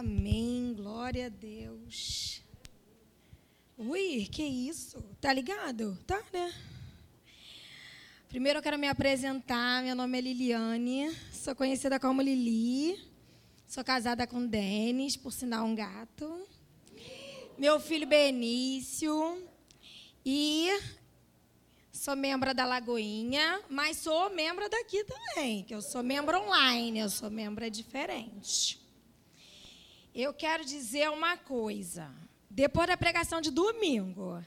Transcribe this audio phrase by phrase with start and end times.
[0.00, 0.72] Amém.
[0.74, 2.42] Glória a Deus.
[3.76, 4.98] Ui, que isso?
[5.20, 5.94] Tá ligado?
[6.06, 6.54] Tá, né?
[8.26, 9.82] Primeiro eu quero me apresentar.
[9.82, 11.14] Meu nome é Liliane.
[11.30, 12.98] Sou conhecida como Lili.
[13.66, 16.48] Sou casada com Denis, por sinal um gato.
[17.58, 19.46] Meu filho Benício.
[20.24, 20.80] E
[21.92, 27.10] sou membro da Lagoinha, mas sou membro daqui também, que eu sou membro online, eu
[27.10, 28.79] sou membro diferente.
[30.14, 32.10] Eu quero dizer uma coisa.
[32.48, 34.44] Depois da pregação de domingo,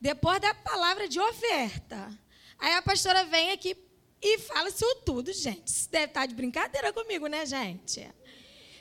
[0.00, 2.16] depois da palavra de oferta,
[2.58, 3.76] aí a pastora vem aqui
[4.22, 5.66] e fala isso tudo, gente.
[5.66, 8.08] Isso deve estar de brincadeira comigo, né, gente?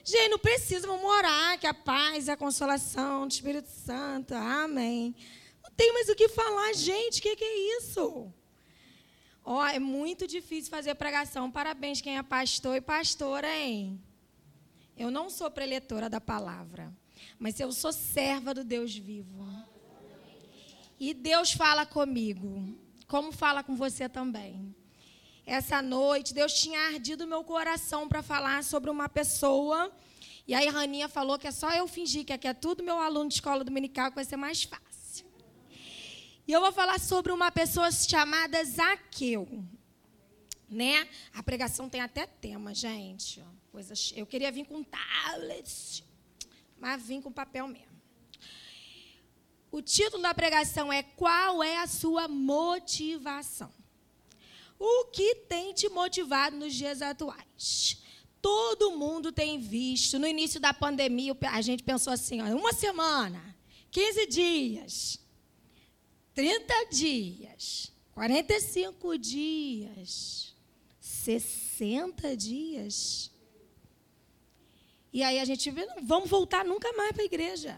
[0.03, 5.15] Gente, não precisa, vamos orar, que a paz e a consolação do Espírito Santo, amém.
[5.63, 8.31] Não tem mais o que falar, gente, o que, que é isso?
[9.43, 11.49] Ó, oh, é muito difícil fazer pregação.
[11.49, 13.99] Parabéns quem é pastor e pastora, hein?
[14.99, 16.93] Eu não sou preletora da palavra,
[17.39, 19.47] mas eu sou serva do Deus vivo.
[20.99, 24.75] E Deus fala comigo, como fala com você também.
[25.45, 29.89] Essa noite, Deus tinha ardido meu coração para falar sobre uma pessoa.
[30.45, 33.29] E aí, Raninha falou que é só eu fingir que aqui é tudo meu aluno
[33.29, 35.25] de escola dominical, que vai ser mais fácil.
[36.45, 39.63] E eu vou falar sobre uma pessoa chamada Zaqueu.
[40.69, 41.07] Né?
[41.33, 43.41] A pregação tem até tema, gente.
[43.79, 46.03] Coisas, eu queria vir com tablet,
[46.77, 47.97] mas vim com papel mesmo.
[49.71, 53.71] O título da pregação é Qual é a sua motivação?
[54.77, 58.03] O que tem te motivado nos dias atuais?
[58.41, 60.19] Todo mundo tem visto.
[60.19, 63.55] No início da pandemia, a gente pensou assim: ó, uma semana,
[63.91, 65.19] 15 dias,
[66.33, 70.53] 30 dias, 45 dias,
[70.99, 73.31] 60 dias.
[75.11, 77.77] E aí a gente vê, não vamos voltar nunca mais para a igreja.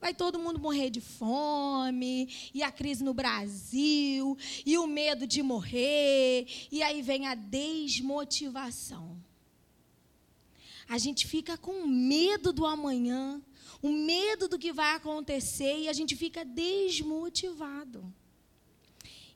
[0.00, 5.42] Vai todo mundo morrer de fome, e a crise no Brasil, e o medo de
[5.42, 9.16] morrer, e aí vem a desmotivação.
[10.88, 13.42] A gente fica com medo do amanhã,
[13.82, 18.12] o medo do que vai acontecer, e a gente fica desmotivado.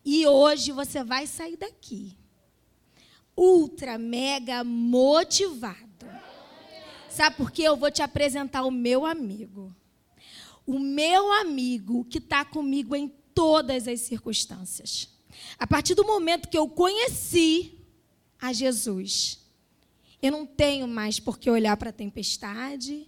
[0.05, 2.17] E hoje você vai sair daqui
[3.37, 5.90] ultra, mega motivado
[7.21, 7.65] Sabe por quê?
[7.65, 9.77] Eu vou te apresentar o meu amigo.
[10.67, 15.07] O meu amigo que está comigo em todas as circunstâncias.
[15.59, 17.79] A partir do momento que eu conheci
[18.41, 19.39] a Jesus,
[20.23, 23.07] eu não tenho mais por que olhar para a tempestade.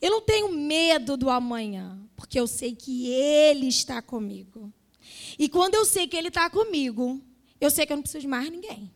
[0.00, 4.72] Eu não tenho medo do amanhã, porque eu sei que Ele está comigo.
[5.38, 7.20] E quando eu sei que Ele está comigo,
[7.60, 8.90] eu sei que eu não preciso de mais ninguém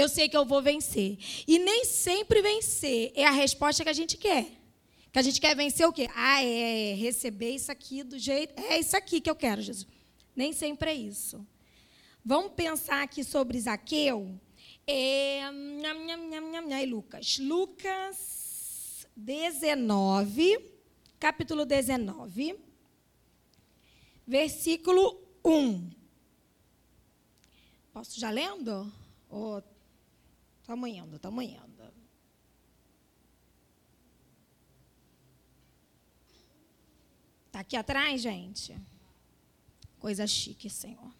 [0.00, 1.18] eu sei que eu vou vencer.
[1.46, 4.46] E nem sempre vencer é a resposta que a gente quer.
[5.12, 6.08] Que a gente quer vencer o quê?
[6.14, 8.54] Ah, é receber isso aqui do jeito.
[8.60, 9.86] É isso aqui que eu quero, Jesus.
[10.36, 11.44] Nem sempre é isso.
[12.24, 14.38] Vamos pensar aqui sobre Zaqueu.
[14.86, 17.38] É, nham, nham, nham, nham, Lucas.
[17.38, 20.58] Lucas 19,
[21.18, 22.56] capítulo 19,
[24.24, 25.90] versículo 1.
[27.92, 28.92] Posso já lendo?
[29.28, 29.60] Ou
[30.68, 31.92] Estamos indo, estamos indo.
[37.46, 38.78] Está aqui atrás, gente?
[39.98, 41.10] Coisa chique, Senhor.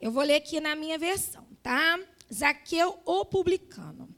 [0.00, 1.96] Eu vou ler aqui na minha versão, tá?
[2.34, 4.08] Zaqueu, o publicano.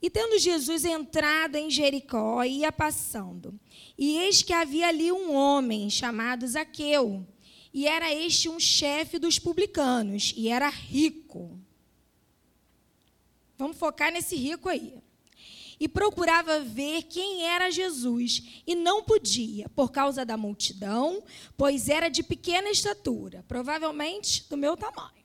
[0.00, 3.60] E tendo Jesus entrado em Jericó, ia passando.
[3.98, 7.28] E eis que havia ali um homem chamado Zaqueu.
[7.74, 11.60] E era este um chefe dos publicanos, e era rico.
[13.62, 14.92] Vamos focar nesse rico aí.
[15.78, 21.22] E procurava ver quem era Jesus, e não podia, por causa da multidão,
[21.56, 25.22] pois era de pequena estatura, provavelmente do meu tamanho.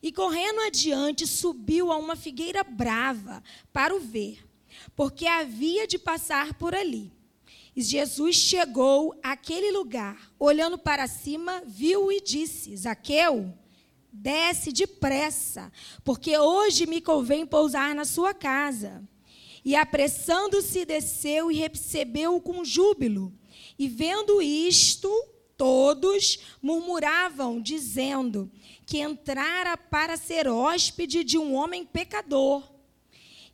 [0.00, 4.46] E correndo adiante, subiu a uma figueira brava para o ver,
[4.94, 7.12] porque havia de passar por ali.
[7.74, 13.52] E Jesus chegou àquele lugar, olhando para cima, viu e disse: Zaqueu,
[14.18, 15.70] Desce depressa,
[16.02, 19.06] porque hoje me convém pousar na sua casa.
[19.64, 23.32] E apressando-se, desceu e recebeu-o com júbilo.
[23.78, 25.10] E vendo isto,
[25.56, 28.50] todos murmuravam, dizendo
[28.86, 32.62] que entrara para ser hóspede de um homem pecador.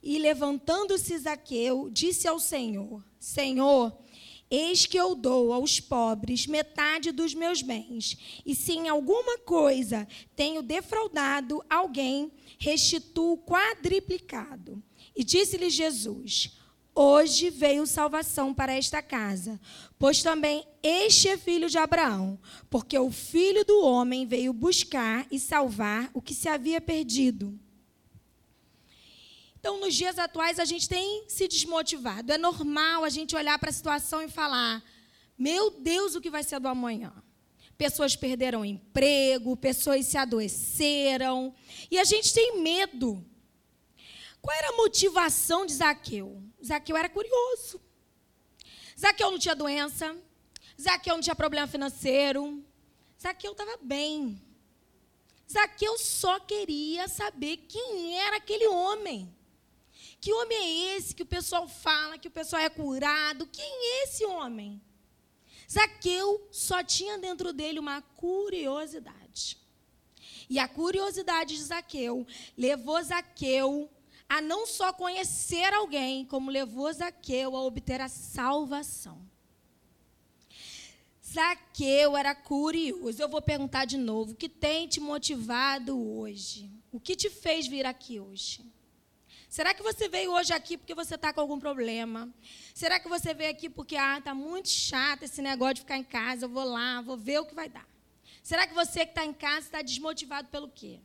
[0.01, 3.97] E levantando-se Zaqueu, disse ao Senhor: Senhor,
[4.55, 10.07] Eis que eu dou aos pobres metade dos meus bens, e se em alguma coisa
[10.37, 14.83] tenho defraudado alguém, restituo quadriplicado.
[15.17, 16.59] E disse-lhe Jesus:
[16.95, 19.59] Hoje veio salvação para esta casa,
[19.99, 22.39] pois também este é filho de Abraão,
[22.69, 27.59] porque o filho do homem veio buscar e salvar o que se havia perdido.
[29.63, 32.33] Então, nos dias atuais, a gente tem se desmotivado.
[32.33, 34.83] É normal a gente olhar para a situação e falar:
[35.39, 37.13] meu Deus, o que vai ser do amanhã?
[37.79, 41.55] Pessoas perderam emprego, pessoas se adoeceram,
[41.89, 43.25] e a gente tem medo.
[44.41, 46.43] Qual era a motivação de Zaqueu?
[46.61, 47.81] Zaqueu era curioso.
[48.99, 50.17] Zaqueu não tinha doença.
[50.81, 52.65] Zaqueu não tinha problema financeiro.
[53.17, 54.43] Zaqueu estava bem.
[55.49, 59.33] Zaqueu só queria saber quem era aquele homem.
[60.23, 63.45] Que homem é esse que o pessoal fala, que o pessoal é curado?
[63.49, 64.81] Quem é esse homem?
[65.69, 69.59] Zaqueu só tinha dentro dele uma curiosidade.
[70.49, 72.25] E a curiosidade de Zaqueu
[72.57, 73.91] levou Zaqueu
[74.29, 79.29] a não só conhecer alguém, como levou Zaqueu a obter a salvação.
[81.27, 83.21] Zaqueu era curioso.
[83.21, 86.71] Eu vou perguntar de novo: o que tem te motivado hoje?
[86.93, 88.65] O que te fez vir aqui hoje?
[89.53, 92.27] Será que você veio hoje aqui porque você está com algum problema?
[92.73, 96.05] Será que você veio aqui porque ah, está muito chato esse negócio de ficar em
[96.05, 96.47] casa?
[96.47, 97.87] Eu vou lá, vou ver o que vai dar.
[98.43, 101.01] Será que você que está em casa está desmotivado pelo quê?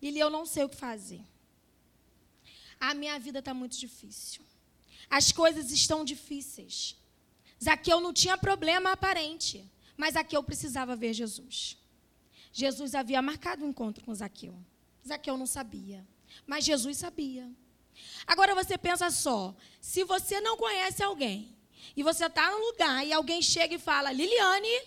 [0.00, 1.20] Lili, eu não sei o que fazer.
[2.80, 4.40] A minha vida está muito difícil.
[5.10, 6.96] As coisas estão difíceis.
[7.62, 9.62] Zaqueu não tinha problema aparente,
[9.94, 11.76] mas Zaqueu precisava ver Jesus.
[12.50, 14.58] Jesus havia marcado um encontro com Zaqueu.
[15.06, 16.02] Zaqueu não sabia,
[16.46, 17.50] mas Jesus sabia.
[18.26, 21.56] Agora você pensa só: se você não conhece alguém
[21.96, 24.82] e você está num lugar e alguém chega e fala, Liliane,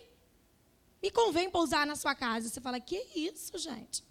[1.01, 2.47] me convém pousar na sua casa.
[2.47, 4.03] Você fala, que isso, gente?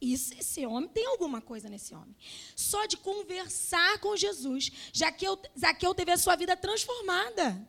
[0.00, 2.16] Isso, esse homem, tem alguma coisa nesse homem.
[2.56, 7.68] Só de conversar com Jesus, Zaqueu, Zaqueu teve a sua vida transformada.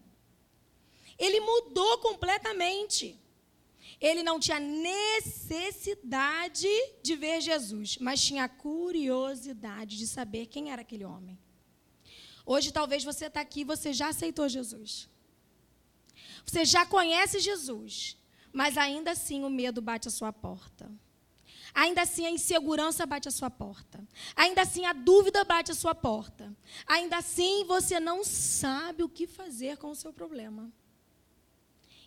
[1.20, 3.20] Ele mudou completamente.
[4.02, 6.68] Ele não tinha necessidade
[7.04, 11.38] de ver Jesus, mas tinha curiosidade de saber quem era aquele homem.
[12.44, 15.08] Hoje, talvez você está aqui e você já aceitou Jesus.
[16.44, 18.18] Você já conhece Jesus,
[18.52, 20.92] mas ainda assim o medo bate à sua porta.
[21.72, 24.04] Ainda assim, a insegurança bate à sua porta.
[24.36, 26.52] Ainda assim, a dúvida bate à sua porta.
[26.88, 30.74] Ainda assim, você não sabe o que fazer com o seu problema.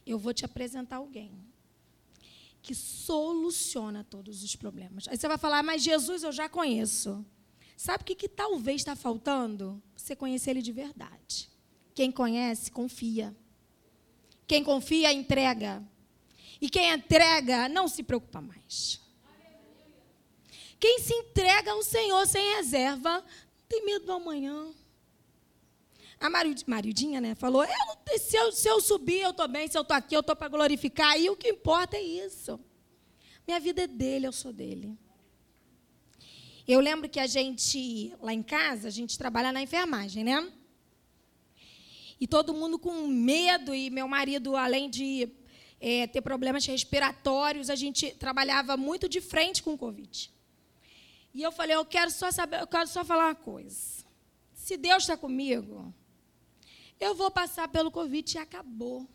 [0.04, 1.53] Eu vou te apresentar alguém
[2.64, 5.06] que soluciona todos os problemas.
[5.08, 7.22] Aí você vai falar, mas Jesus eu já conheço.
[7.76, 9.82] Sabe o que, que talvez está faltando?
[9.94, 11.50] Você conhecer ele de verdade.
[11.94, 13.36] Quem conhece, confia.
[14.46, 15.86] Quem confia, entrega.
[16.58, 18.98] E quem entrega, não se preocupa mais.
[20.80, 24.72] Quem se entrega ao Senhor sem reserva, não tem medo do amanhã.
[26.24, 29.82] A Marildinha, né, falou: eu, se, eu, se eu subir, eu estou bem, se eu
[29.82, 32.58] estou aqui, eu estou para glorificar, e o que importa é isso.
[33.46, 34.96] Minha vida é dele, eu sou dele.
[36.66, 40.50] Eu lembro que a gente, lá em casa, a gente trabalha na enfermagem, né?
[42.18, 45.28] E todo mundo com medo, e meu marido, além de
[45.78, 50.32] é, ter problemas respiratórios, a gente trabalhava muito de frente com o Covid.
[51.34, 54.06] E eu falei, eu quero só saber, eu quero só falar uma coisa.
[54.54, 55.92] Se Deus está comigo,
[57.00, 59.08] eu vou passar pelo Covid e acabou.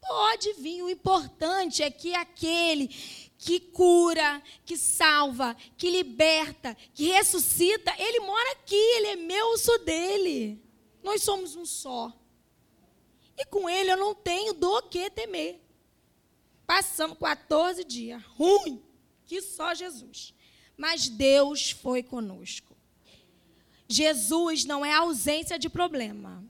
[0.00, 2.88] Pode vir, o importante é que aquele
[3.38, 9.58] que cura, que salva, que liberta, que ressuscita, ele mora aqui, ele é meu, eu
[9.58, 10.60] sou dele.
[11.02, 12.12] Nós somos um só.
[13.36, 15.60] E com ele eu não tenho do que temer.
[16.66, 18.82] Passamos 14 dias, ruim,
[19.24, 20.34] que só Jesus
[20.76, 22.71] mas Deus foi conosco.
[23.92, 26.44] Jesus não é a ausência de problema.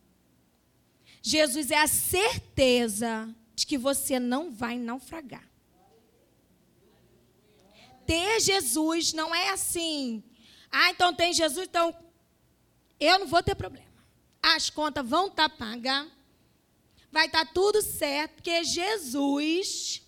[1.21, 5.49] Jesus é a certeza de que você não vai naufragar.
[8.07, 10.23] Ter Jesus não é assim.
[10.71, 11.95] Ah, então tem Jesus, então
[12.99, 13.87] eu não vou ter problema.
[14.43, 16.09] As contas vão estar tá pagas.
[17.11, 20.03] Vai estar tá tudo certo, porque Jesus,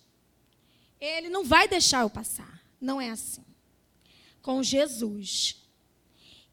[0.99, 2.61] ele não vai deixar eu passar.
[2.81, 3.45] Não é assim
[4.45, 5.55] com Jesus,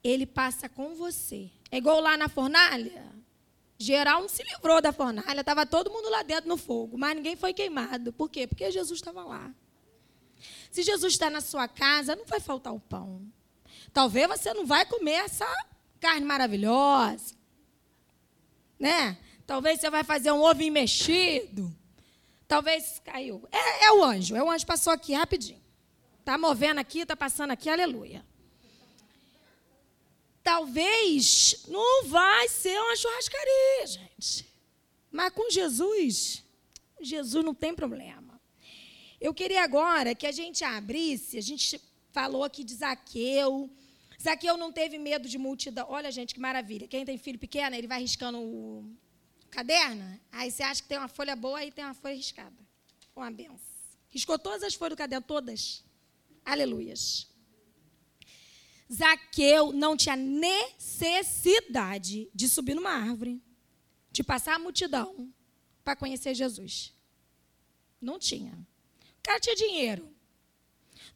[0.03, 1.51] ele passa com você.
[1.71, 3.13] É igual lá na fornalha.
[3.79, 7.35] Geral não se livrou da fornalha, estava todo mundo lá dentro no fogo, mas ninguém
[7.35, 8.13] foi queimado.
[8.13, 8.47] Por quê?
[8.47, 9.53] Porque Jesus estava lá.
[10.71, 13.23] Se Jesus está na sua casa, não vai faltar o pão.
[13.93, 15.47] Talvez você não vai comer essa
[16.01, 17.35] carne maravilhosa.
[18.79, 19.19] Né?
[19.47, 21.75] Talvez você vai fazer um ovo mexido.
[22.47, 23.47] Talvez caiu.
[23.51, 24.37] É, é o anjo.
[24.37, 25.63] É o anjo passou aqui rapidinho.
[26.21, 28.25] Está movendo aqui, está passando aqui, aleluia.
[30.43, 34.47] Talvez não vai ser uma churrascaria, gente.
[35.11, 36.43] Mas com Jesus,
[37.01, 38.41] Jesus não tem problema.
[39.21, 41.81] Eu queria agora que a gente abrisse, a gente
[42.11, 43.71] falou aqui de Zaqueu.
[44.21, 45.87] Zaqueu não teve medo de multidão.
[45.89, 46.89] Olha, gente, que maravilha.
[46.89, 48.85] Quem tem filho pequeno, ele vai riscando o
[49.51, 50.19] caderno.
[50.31, 52.57] Aí você acha que tem uma folha boa, e tem uma folha riscada.
[53.15, 53.61] Uma benção.
[54.09, 55.85] Riscou todas as folhas do caderno, todas.
[56.45, 57.32] Aleluias.
[58.93, 63.41] Zaqueu não tinha necessidade de subir numa árvore,
[64.11, 65.33] de passar a multidão
[65.83, 66.95] para conhecer Jesus.
[68.01, 68.53] Não tinha.
[69.19, 70.13] O cara tinha dinheiro.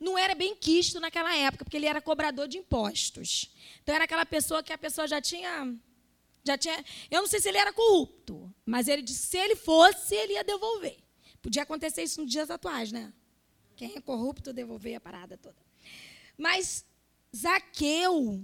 [0.00, 3.50] Não era bem quisto naquela época, porque ele era cobrador de impostos.
[3.82, 5.76] Então era aquela pessoa que a pessoa já tinha
[6.46, 9.56] já tinha, eu não sei se ele era corrupto, mas ele disse que se ele
[9.56, 10.96] fosse, ele ia devolver.
[11.42, 13.12] Podia acontecer isso nos dias atuais, né?
[13.74, 15.56] Quem é corrupto devolver a parada toda.
[16.38, 16.84] Mas
[17.36, 18.42] Zaqueu,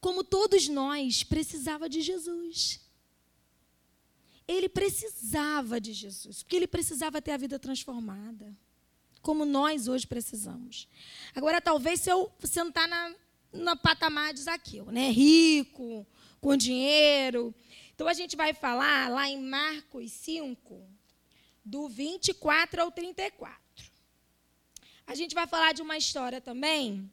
[0.00, 2.80] como todos nós, precisava de Jesus.
[4.48, 8.56] Ele precisava de Jesus, porque ele precisava ter a vida transformada,
[9.22, 10.88] como nós hoje precisamos.
[11.34, 13.14] Agora, talvez se eu sentar na,
[13.52, 15.10] na patamar de Zaqueu, né?
[15.10, 16.04] Rico,
[16.40, 17.54] com dinheiro.
[17.94, 20.82] Então a gente vai falar lá em Marcos 5,
[21.64, 23.60] do 24 ao 34.
[25.06, 27.08] A gente vai falar de uma história também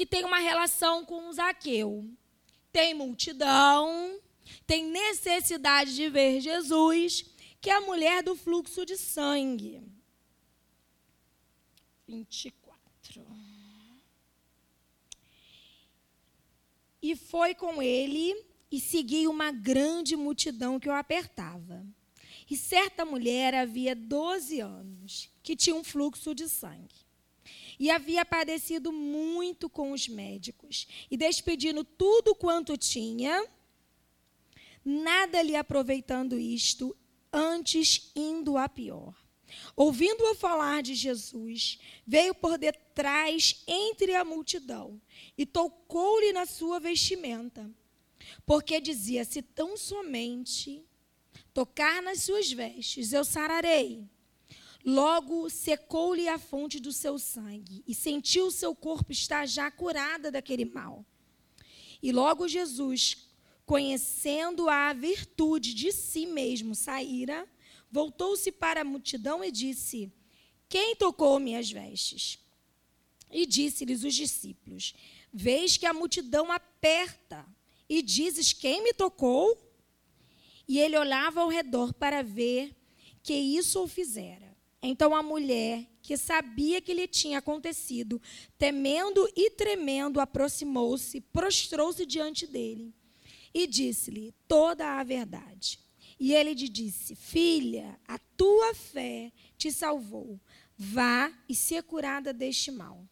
[0.00, 2.10] que tem uma relação com o Zaqueu.
[2.72, 4.18] Tem multidão,
[4.66, 7.26] tem necessidade de ver Jesus,
[7.60, 9.82] que é a mulher do fluxo de sangue.
[12.08, 13.26] 24.
[17.02, 18.34] E foi com ele
[18.72, 21.86] e seguiu uma grande multidão que o apertava.
[22.50, 27.09] E certa mulher havia 12 anos, que tinha um fluxo de sangue
[27.80, 33.48] e havia padecido muito com os médicos, e despedindo tudo quanto tinha,
[34.84, 36.94] nada lhe aproveitando isto,
[37.32, 39.14] antes indo a pior.
[39.74, 45.00] Ouvindo-o falar de Jesus, veio por detrás entre a multidão
[45.36, 47.68] e tocou-lhe na sua vestimenta,
[48.44, 50.84] porque dizia: Se tão somente
[51.54, 54.06] tocar nas suas vestes, eu sararei.
[54.84, 60.30] Logo secou-lhe a fonte do seu sangue e sentiu o seu corpo estar já curada
[60.30, 61.04] daquele mal.
[62.02, 63.28] E logo Jesus,
[63.66, 67.46] conhecendo a virtude de si mesmo, saíra,
[67.90, 70.10] voltou-se para a multidão e disse:
[70.68, 72.38] Quem tocou minhas vestes?
[73.30, 74.94] E disse-lhes os discípulos:
[75.32, 77.46] Vês que a multidão aperta,
[77.86, 79.58] e dizes: Quem me tocou?
[80.66, 82.74] E ele olhava ao redor para ver
[83.22, 84.49] que isso o fizera.
[84.82, 88.20] Então a mulher, que sabia que lhe tinha acontecido,
[88.58, 92.94] temendo e tremendo, aproximou-se, prostrou-se diante dele
[93.52, 95.78] e disse-lhe toda a verdade.
[96.18, 100.40] E ele lhe disse: Filha, a tua fé te salvou.
[100.76, 103.06] Vá e se curada deste mal.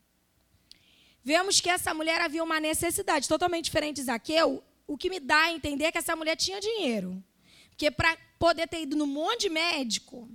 [1.22, 4.64] Vemos que essa mulher havia uma necessidade totalmente diferente de Zaqueu.
[4.86, 7.22] O que me dá a entender é que essa mulher tinha dinheiro.
[7.68, 10.30] Porque para poder ter ido no monte médico,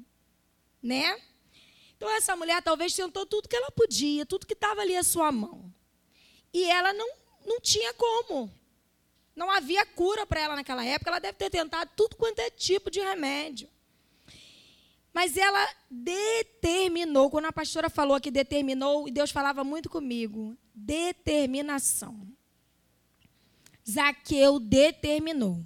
[0.83, 1.19] né?
[1.95, 5.31] Então essa mulher talvez tentou tudo que ela podia, tudo que estava ali à sua
[5.31, 5.73] mão.
[6.53, 7.09] E ela não,
[7.45, 8.51] não tinha como.
[9.35, 12.91] Não havia cura para ela naquela época, ela deve ter tentado tudo quanto é tipo
[12.91, 13.69] de remédio.
[15.13, 22.27] Mas ela determinou, quando a pastora falou que determinou, e Deus falava muito comigo, determinação.
[23.89, 25.59] Zaqueu determinou.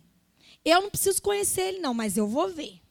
[0.63, 2.81] Eu não preciso conhecer ele, não, mas eu vou ver.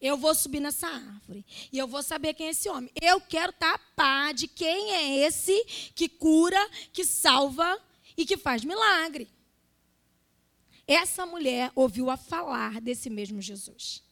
[0.00, 2.90] Eu vou subir nessa árvore e eu vou saber quem é esse homem.
[3.00, 5.62] Eu quero tapar de quem é esse
[5.94, 6.58] que cura,
[6.92, 7.78] que salva
[8.16, 9.28] e que faz milagre.
[10.86, 14.02] Essa mulher ouviu a falar desse mesmo Jesus.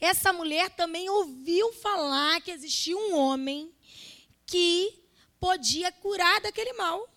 [0.00, 3.72] Essa mulher também ouviu falar que existia um homem
[4.44, 4.92] que
[5.38, 7.08] podia curar daquele mal.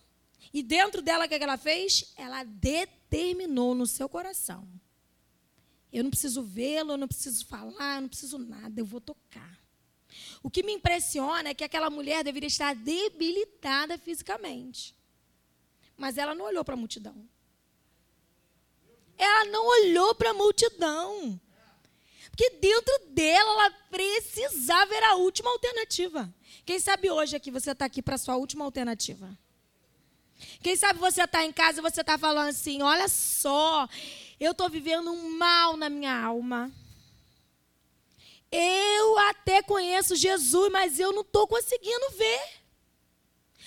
[0.52, 2.12] E dentro dela, o que ela fez?
[2.16, 4.68] Ela determinou no seu coração
[5.94, 9.58] eu não preciso vê-lo, eu não preciso falar, eu não preciso nada, eu vou tocar.
[10.42, 14.94] O que me impressiona é que aquela mulher deveria estar debilitada fisicamente.
[15.96, 17.16] Mas ela não olhou para a multidão.
[19.16, 21.40] Ela não olhou para a multidão.
[22.30, 26.32] Porque dentro dela ela precisava, era a última alternativa.
[26.66, 29.38] Quem sabe hoje aqui você está aqui para a sua última alternativa?
[30.60, 33.88] Quem sabe você está em casa e você está falando assim: olha só,
[34.38, 36.72] eu estou vivendo um mal na minha alma.
[38.50, 42.64] Eu até conheço Jesus, mas eu não estou conseguindo ver.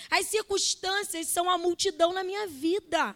[0.09, 3.15] As circunstâncias são a multidão na minha vida.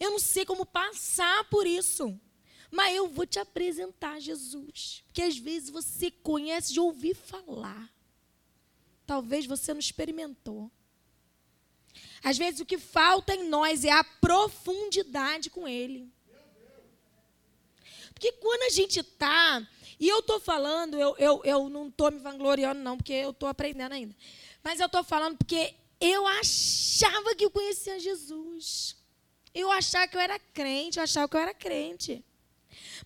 [0.00, 2.18] Eu não sei como passar por isso.
[2.70, 5.04] Mas eu vou te apresentar Jesus.
[5.06, 7.92] Porque às vezes você conhece de ouvir falar.
[9.06, 10.70] Talvez você não experimentou.
[12.22, 16.10] Às vezes o que falta em nós é a profundidade com Ele.
[18.14, 19.66] Porque quando a gente está,
[19.98, 23.48] e eu estou falando, eu, eu, eu não estou me vangloriando, não, porque eu estou
[23.48, 24.14] aprendendo ainda.
[24.62, 28.96] Mas eu estou falando porque eu achava que eu conhecia Jesus.
[29.52, 32.24] Eu achava que eu era crente, eu achava que eu era crente.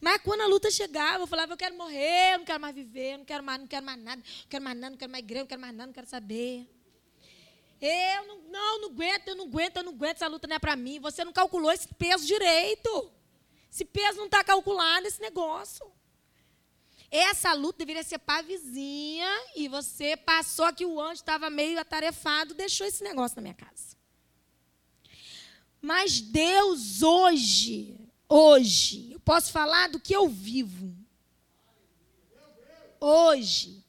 [0.00, 3.14] Mas quando a luta chegava, eu falava, eu quero morrer, eu não quero mais viver,
[3.14, 5.24] eu não quero mais, não quero mais nada, não quero mais nada, não quero mais
[5.24, 6.75] igreja, não quero mais nada, não quero saber.
[7.80, 10.58] Eu não, não, não aguento, eu não aguento, eu não aguento, essa luta não é
[10.58, 10.98] para mim.
[11.00, 13.12] Você não calculou esse peso direito.
[13.70, 15.86] Esse peso não está calculado, esse negócio.
[17.10, 21.78] Essa luta deveria ser para a vizinha e você passou que o anjo estava meio
[21.78, 23.96] atarefado, deixou esse negócio na minha casa.
[25.80, 27.96] Mas Deus hoje,
[28.28, 30.96] hoje, eu posso falar do que eu vivo.
[32.98, 33.84] Hoje,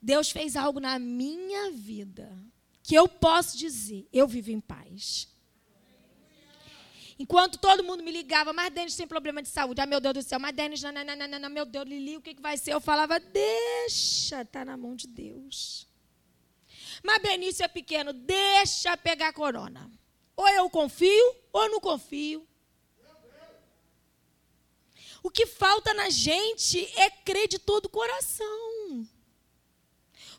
[0.00, 2.45] Deus fez algo na minha vida
[2.86, 5.28] que eu posso dizer, eu vivo em paz.
[7.18, 9.80] Enquanto todo mundo me ligava, mas Denis tem problema de saúde.
[9.80, 12.56] Ah, meu Deus do céu, mas Denis, não, meu Deus, Lili, o que, que vai
[12.56, 12.74] ser?
[12.74, 15.88] Eu falava, deixa, está na mão de Deus.
[17.02, 19.90] Mas Benício é pequeno, deixa pegar corona.
[20.36, 22.46] Ou eu confio, ou não confio.
[25.24, 28.65] O que falta na gente é crer de todo o coração.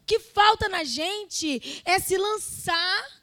[0.07, 3.17] Que falta na gente é se lançar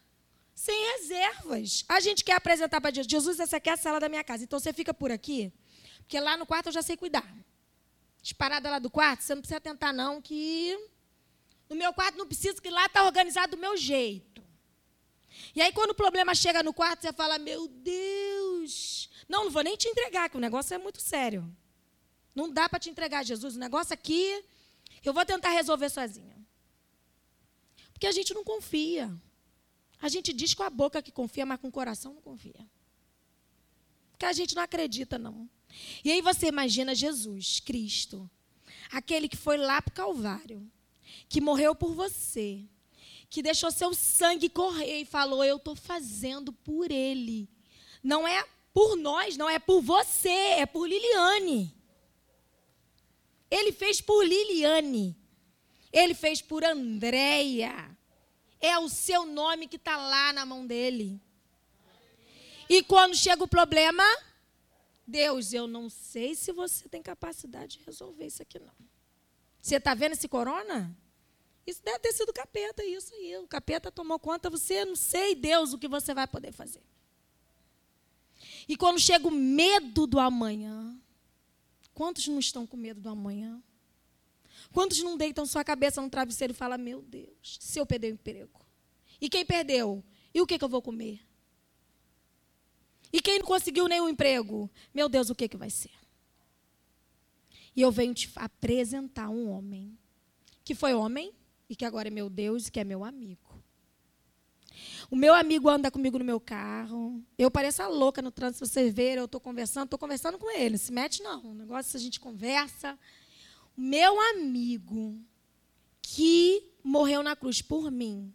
[0.55, 1.85] sem reservas.
[1.89, 4.45] A gente quer apresentar para Jesus, Jesus, essa aqui é a sala da minha casa.
[4.45, 5.53] Então você fica por aqui,
[5.99, 7.27] porque lá no quarto eu já sei cuidar.
[8.23, 10.79] Disparada lá do quarto, você não precisa tentar não, que
[11.69, 14.43] no meu quarto não precisa, que lá está organizado do meu jeito.
[15.55, 19.63] E aí, quando o problema chega no quarto, você fala: Meu Deus, não, não vou
[19.63, 21.45] nem te entregar, que o negócio é muito sério.
[22.35, 23.57] Não dá para te entregar, Jesus.
[23.57, 24.45] O negócio aqui,
[25.05, 26.44] eu vou tentar resolver sozinha.
[27.95, 29.11] Porque a gente não confia.
[30.03, 32.69] A gente diz com a boca que confia, mas com o coração não confia.
[34.13, 35.49] Porque a gente não acredita, não.
[36.05, 38.31] E aí você imagina Jesus, Cristo,
[38.93, 40.71] aquele que foi lá para o Calvário,
[41.29, 42.65] que morreu por você,
[43.31, 47.49] que deixou seu sangue correr e falou: Eu estou fazendo por ele.
[48.03, 51.75] Não é por nós, não é por você, é por Liliane.
[53.51, 55.17] Ele fez por Liliane.
[55.95, 57.97] Ele fez por Andréia.
[58.61, 61.21] É o seu nome que está lá na mão dele.
[62.69, 64.03] E quando chega o problema,
[65.07, 68.75] Deus, eu não sei se você tem capacidade de resolver isso aqui, não.
[69.63, 70.97] Você está vendo esse corona?
[71.65, 73.37] Isso deve ter sido capeta, isso aí.
[73.39, 76.83] O capeta tomou conta, você não sei, Deus, o que você vai poder fazer.
[78.69, 80.99] E quando chega o medo do amanhã,
[81.95, 83.63] quantos não estão com medo do amanhã?
[84.75, 88.15] Quantos não deitam sua cabeça no travesseiro e falam, meu Deus, se eu perder o
[88.15, 88.61] emprego?
[89.21, 90.03] E quem perdeu?
[90.35, 91.21] E o que, que eu vou comer?
[93.13, 94.69] E quem não conseguiu nenhum emprego?
[94.93, 95.93] Meu Deus, o que, que vai ser?
[97.77, 99.97] E eu venho te apresentar um homem
[100.65, 101.33] que foi homem,
[101.69, 103.63] e que agora é meu Deus e que é meu amigo.
[105.09, 107.23] O meu amigo anda comigo no meu carro.
[107.39, 110.77] Eu pareço a louca no trânsito, você vê, eu estou conversando, estou conversando com ele.
[110.79, 111.53] Se mete, não.
[111.53, 112.99] O negócio a gente conversa.
[113.77, 115.21] Meu amigo
[116.01, 118.33] que morreu na cruz por mim,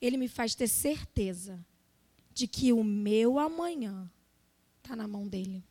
[0.00, 1.64] ele me faz ter certeza
[2.34, 4.10] de que o meu amanhã
[4.82, 5.64] está na mão dele.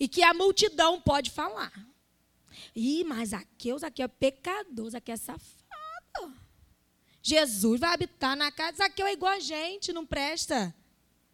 [0.00, 1.72] E que a multidão pode falar.
[2.74, 6.34] Ih, mas Zaqueus aqui é pecador, Zaqueu é safado.
[7.22, 8.78] Jesus vai habitar na casa.
[8.78, 10.74] Zaqueu é igual a gente, não presta.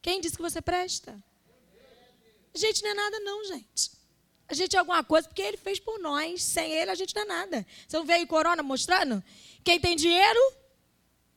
[0.03, 1.23] Quem disse que você presta?
[2.55, 3.98] Gente não é nada, não, gente.
[4.49, 6.43] A gente é alguma coisa porque ele fez por nós.
[6.43, 7.67] Sem ele, a gente não é nada.
[7.87, 9.23] Você não veio corona mostrando?
[9.63, 10.41] Quem tem dinheiro,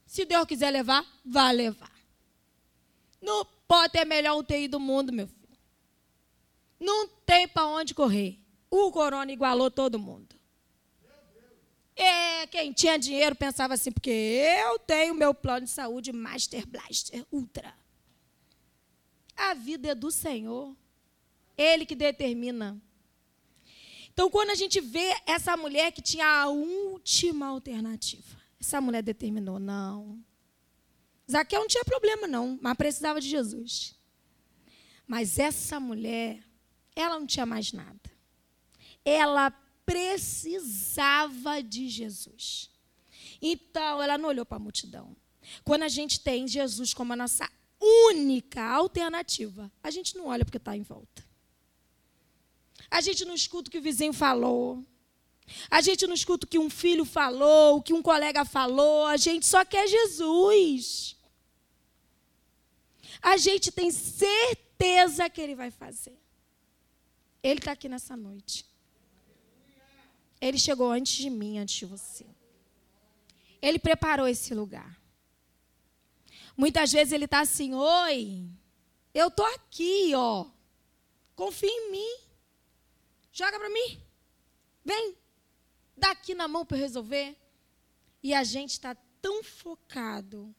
[0.06, 1.92] se Deus quiser levar, vai levar.
[3.22, 5.58] Não pode ter melhor UTI do mundo, meu filho.
[6.80, 10.34] Não tem para onde correr o corona igualou todo mundo.
[11.94, 17.26] É, quem tinha dinheiro pensava assim, porque eu tenho meu plano de saúde Master Blaster
[17.30, 17.76] Ultra.
[19.36, 20.76] A vida é do Senhor.
[21.58, 22.82] Ele que determina.
[24.12, 29.60] Então, quando a gente vê essa mulher que tinha a última alternativa, essa mulher determinou,
[29.60, 30.24] não.
[31.30, 33.96] Zaqueu não tinha problema, não, mas precisava de Jesus.
[35.08, 36.44] Mas essa mulher,
[36.96, 38.12] ela não tinha mais nada
[39.04, 39.52] ela
[39.86, 42.70] precisava de Jesus.
[43.42, 45.16] Então, ela não olhou para a multidão.
[45.64, 50.58] Quando a gente tem Jesus como a nossa única alternativa, a gente não olha porque
[50.58, 51.26] está em volta.
[52.92, 54.86] A gente não escuta o que o vizinho falou.
[55.70, 59.06] A gente não escuta o que um filho falou, o que um colega falou.
[59.06, 61.16] A gente só quer Jesus.
[63.22, 66.18] A gente tem certeza que Ele vai fazer.
[67.42, 68.66] Ele está aqui nessa noite.
[70.40, 72.26] Ele chegou antes de mim, antes de você.
[73.62, 75.00] Ele preparou esse lugar.
[76.58, 78.50] Muitas vezes ele está assim: Oi,
[79.14, 80.48] eu estou aqui, ó.
[81.36, 82.31] Confia em mim.
[83.32, 84.02] Joga para mim.
[84.84, 85.18] Vem.
[85.96, 87.36] Dá aqui na mão para eu resolver.
[88.22, 90.54] E a gente está tão focado.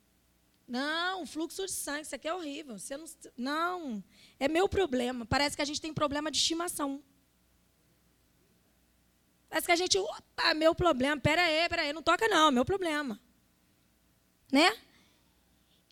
[0.66, 2.78] Não, fluxo de sangue, isso aqui é horrível.
[2.78, 3.06] Você não,
[3.36, 4.04] não,
[4.38, 5.26] é meu problema.
[5.26, 7.02] Parece que a gente tem problema de estimação.
[9.48, 11.20] Parece que a gente, opa, meu problema.
[11.20, 13.20] Pera aí, pera aí, não toca não, meu problema.
[14.50, 14.70] Né?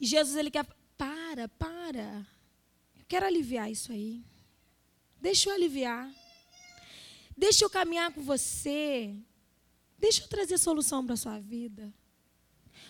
[0.01, 0.64] E Jesus, ele quer,
[0.97, 2.27] para, para.
[2.97, 4.25] Eu quero aliviar isso aí.
[5.21, 6.11] Deixa eu aliviar.
[7.40, 9.16] Deixa eu caminhar com você.
[9.98, 11.90] Deixa eu trazer solução para a sua vida.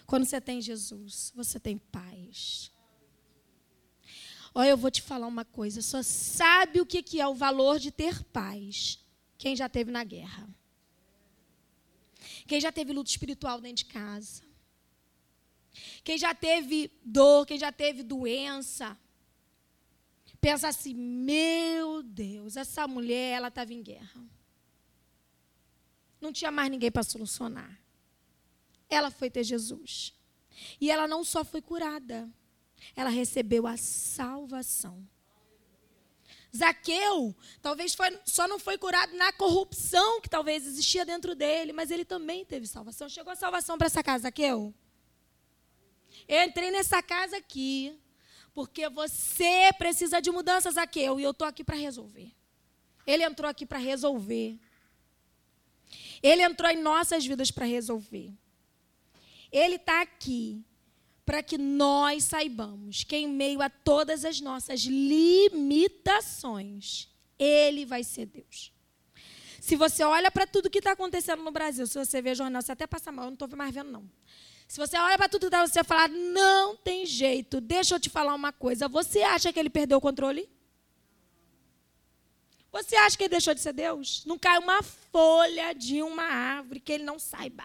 [0.04, 2.72] Quando você tem Jesus, você tem paz.
[4.52, 5.80] Olha, eu vou te falar uma coisa.
[5.80, 8.98] Só sabe o que é o valor de ter paz
[9.38, 10.48] quem já teve na guerra.
[12.48, 14.42] Quem já teve luta espiritual dentro de casa.
[16.02, 18.98] Quem já teve dor, quem já teve doença.
[20.40, 24.39] Pensa assim: meu Deus, essa mulher, ela estava em guerra.
[26.20, 27.80] Não tinha mais ninguém para solucionar.
[28.88, 30.14] Ela foi ter Jesus.
[30.80, 32.28] E ela não só foi curada,
[32.94, 35.06] ela recebeu a salvação.
[36.54, 41.90] Zaqueu, talvez foi, só não foi curado na corrupção que talvez existia dentro dele, mas
[41.90, 43.09] ele também teve salvação.
[43.09, 44.74] Chegou a salvação para essa casa, Zaqueu?
[46.26, 47.96] Eu entrei nessa casa aqui,
[48.52, 52.33] porque você precisa de mudanças, Zaqueu, e eu estou aqui para resolver.
[53.06, 54.59] Ele entrou aqui para resolver.
[56.22, 58.33] Ele entrou em nossas vidas para resolver.
[59.50, 60.62] Ele está aqui
[61.24, 68.26] para que nós saibamos que, em meio a todas as nossas limitações, Ele vai ser
[68.26, 68.72] Deus.
[69.61, 72.72] Se você olha para tudo que está acontecendo no Brasil, se você vê jornal, você
[72.72, 74.11] até passa mal, eu não estou mais vendo, não.
[74.66, 78.09] Se você olha para tudo que está, você fala, não tem jeito, deixa eu te
[78.09, 78.88] falar uma coisa.
[78.88, 80.48] Você acha que ele perdeu o controle?
[82.72, 84.24] Você acha que ele deixou de ser Deus?
[84.24, 87.64] Não cai uma folha de uma árvore que ele não saiba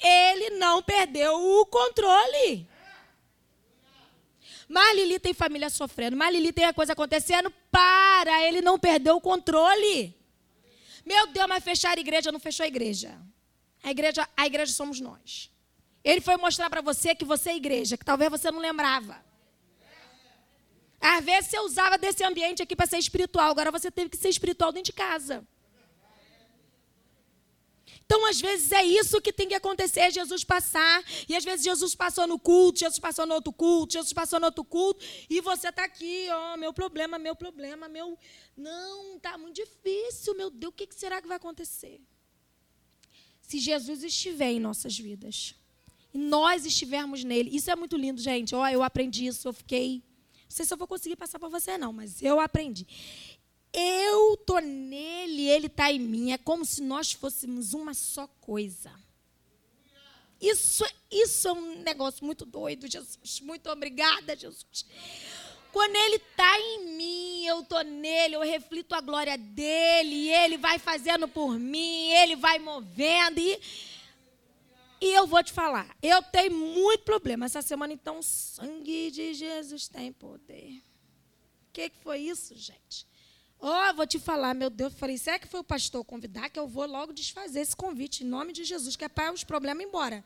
[0.00, 2.68] ele não perdeu o controle.
[4.68, 7.50] Mas Lili tem família sofrendo, mas Lili tem a coisa acontecendo.
[7.70, 10.14] Para, ele não perdeu o controle.
[11.04, 13.18] Meu Deus, mas fechar a igreja não fechou a igreja.
[13.82, 15.50] A igreja, a igreja somos nós.
[16.04, 19.24] Ele foi mostrar para você que você é igreja, que talvez você não lembrava.
[21.00, 24.28] Às vezes você usava desse ambiente aqui para ser espiritual, agora você teve que ser
[24.28, 25.46] espiritual dentro de casa.
[28.08, 31.04] Então, às vezes, é isso que tem que acontecer, é Jesus passar.
[31.28, 34.46] E às vezes Jesus passou no culto, Jesus passou no outro culto, Jesus passou no
[34.46, 38.18] outro culto, e você está aqui, ó, meu problema, meu problema, meu.
[38.56, 42.00] Não, está muito difícil, meu Deus, o que será que vai acontecer?
[43.42, 45.54] Se Jesus estiver em nossas vidas,
[46.14, 48.54] e nós estivermos nele, isso é muito lindo, gente.
[48.54, 50.02] Ó, eu aprendi isso, eu fiquei.
[50.48, 52.86] Não sei se eu vou conseguir passar para você, não, mas eu aprendi.
[53.70, 56.32] Eu estou nele, ele está em mim.
[56.32, 58.90] É como se nós fôssemos uma só coisa.
[60.40, 63.40] Isso, isso é um negócio muito doido, Jesus.
[63.40, 64.86] Muito obrigada, Jesus.
[65.70, 70.78] Quando ele está em mim, eu estou nele, eu reflito a glória dele, ele vai
[70.78, 73.38] fazendo por mim, ele vai movendo.
[73.38, 73.60] E,
[75.00, 79.34] e eu vou te falar, eu tenho muito problema essa semana, então o sangue de
[79.34, 80.82] Jesus tem poder.
[81.68, 83.06] O que, que foi isso, gente?
[83.60, 86.58] Ó, oh, vou te falar, meu Deus, falei, será que foi o pastor convidar que
[86.58, 89.84] eu vou logo desfazer esse convite em nome de Jesus, que é para os problemas
[89.84, 90.24] embora.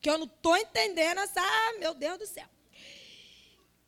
[0.00, 2.48] Que eu não estou entendendo essa, ah, meu Deus do céu.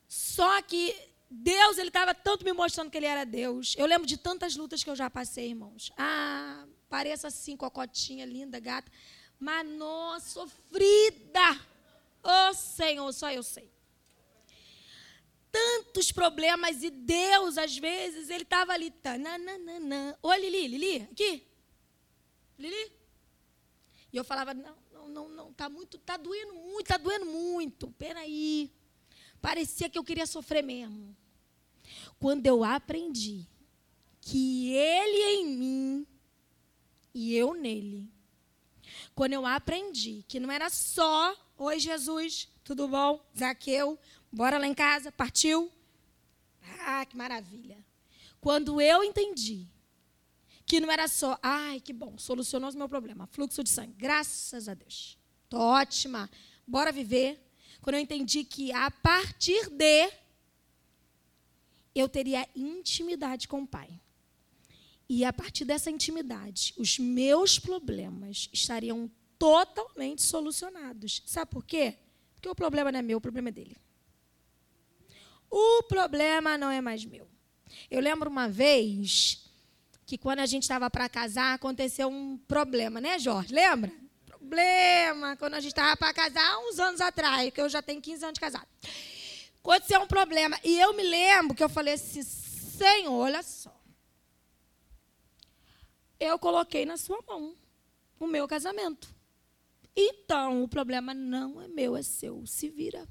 [0.06, 0.94] Só que
[1.28, 3.74] Deus, ele estava tanto me mostrando que ele era Deus.
[3.76, 5.92] Eu lembro de tantas lutas que eu já passei, irmãos.
[5.98, 8.90] Ah, pareça assim, cocotinha, linda, gata.
[9.38, 11.52] Mas, nossa, sofrida.
[12.22, 13.74] Ô, oh, Senhor, só eu sei
[15.54, 18.92] tantos problemas e Deus, às vezes, ele estava ali.
[19.04, 20.18] Nananana.
[20.20, 21.46] Oi, Lili, Lili, aqui.
[22.58, 22.92] Lili?
[24.12, 27.88] E eu falava, não, não, não, não, tá muito, tá doendo muito, tá doendo muito.
[27.92, 28.72] Peraí.
[29.40, 31.16] Parecia que eu queria sofrer mesmo.
[32.18, 33.46] Quando eu aprendi
[34.20, 36.06] que ele em mim
[37.14, 38.12] e eu nele.
[39.14, 43.24] Quando eu aprendi que não era só, oi Jesus, tudo bom?
[43.36, 43.98] Zaqueu,
[44.30, 45.70] bora lá em casa, partiu?
[46.80, 47.84] Ah, que maravilha.
[48.40, 49.66] Quando eu entendi
[50.66, 54.68] que não era só, ai, que bom, solucionou o meu problema, fluxo de sangue, graças
[54.68, 55.18] a Deus.
[55.48, 56.28] Tô ótima,
[56.66, 57.40] bora viver.
[57.80, 60.10] Quando eu entendi que a partir de
[61.94, 64.00] eu teria intimidade com o Pai.
[65.08, 71.22] E a partir dessa intimidade, os meus problemas estariam totalmente solucionados.
[71.26, 71.98] Sabe por quê?
[72.34, 73.76] Porque o problema não é meu, o problema é dele.
[75.50, 77.28] O problema não é mais meu.
[77.90, 79.50] Eu lembro uma vez
[80.06, 83.54] que quando a gente estava para casar, aconteceu um problema, né, Jorge?
[83.54, 83.92] Lembra?
[84.26, 88.24] Problema, quando a gente estava para casar, uns anos atrás, que eu já tenho 15
[88.24, 88.66] anos de casado.
[89.60, 90.58] Aconteceu um problema.
[90.62, 93.73] E eu me lembro que eu falei assim, Senhor, olha só.
[96.24, 97.54] Eu coloquei na sua mão
[98.18, 99.14] o meu casamento.
[99.94, 102.46] Então, o problema não é meu, é seu.
[102.46, 103.06] Se vira.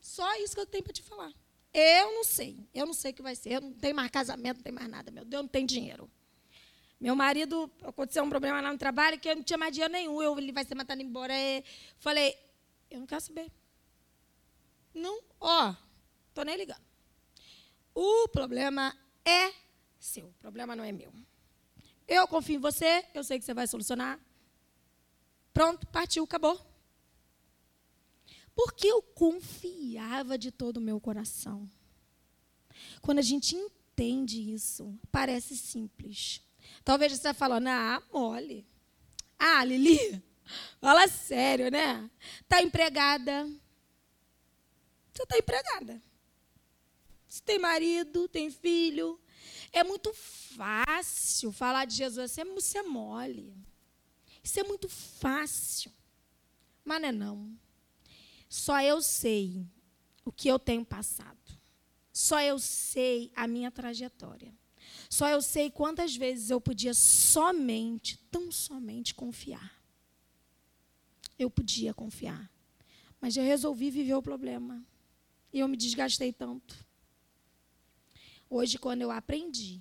[0.00, 1.34] Só isso que eu tenho para te falar.
[1.74, 2.56] Eu não sei.
[2.72, 3.54] Eu não sei o que vai ser.
[3.54, 5.10] Eu não tenho mais casamento, não tenho mais nada.
[5.10, 6.08] Meu Deus, não tem dinheiro.
[7.00, 10.22] Meu marido, aconteceu um problema lá no trabalho que eu não tinha mais dinheiro nenhum.
[10.22, 11.36] Eu, ele vai ser mandado embora.
[11.36, 11.64] Eu
[11.98, 12.38] falei,
[12.88, 13.50] eu não quero saber.
[14.94, 15.74] Não, ó,
[16.32, 16.84] tô nem ligando.
[17.92, 19.52] O problema é
[19.98, 20.28] seu.
[20.28, 21.12] O problema não é meu.
[22.10, 24.18] Eu confio em você, eu sei que você vai solucionar.
[25.52, 26.60] Pronto, partiu, acabou.
[28.52, 31.70] Porque eu confiava de todo o meu coração.
[33.00, 36.42] Quando a gente entende isso, parece simples.
[36.82, 38.66] Talvez você está falando, ah, mole.
[39.38, 40.20] Ah, Lili,
[40.82, 42.10] fala sério, né?
[42.40, 43.44] Está empregada.
[45.14, 46.02] Você está empregada.
[47.28, 49.16] Você tem marido, tem filho.
[49.72, 52.36] É muito fácil falar de Jesus.
[52.54, 53.54] Você é mole.
[54.42, 55.92] Isso é muito fácil.
[56.84, 57.58] Mas não é não.
[58.48, 59.66] Só eu sei
[60.24, 61.38] o que eu tenho passado.
[62.12, 64.52] Só eu sei a minha trajetória.
[65.08, 69.80] Só eu sei quantas vezes eu podia somente, tão somente confiar.
[71.38, 72.50] Eu podia confiar.
[73.20, 74.84] Mas eu resolvi viver o problema.
[75.52, 76.84] E eu me desgastei tanto.
[78.50, 79.80] Hoje, quando eu aprendi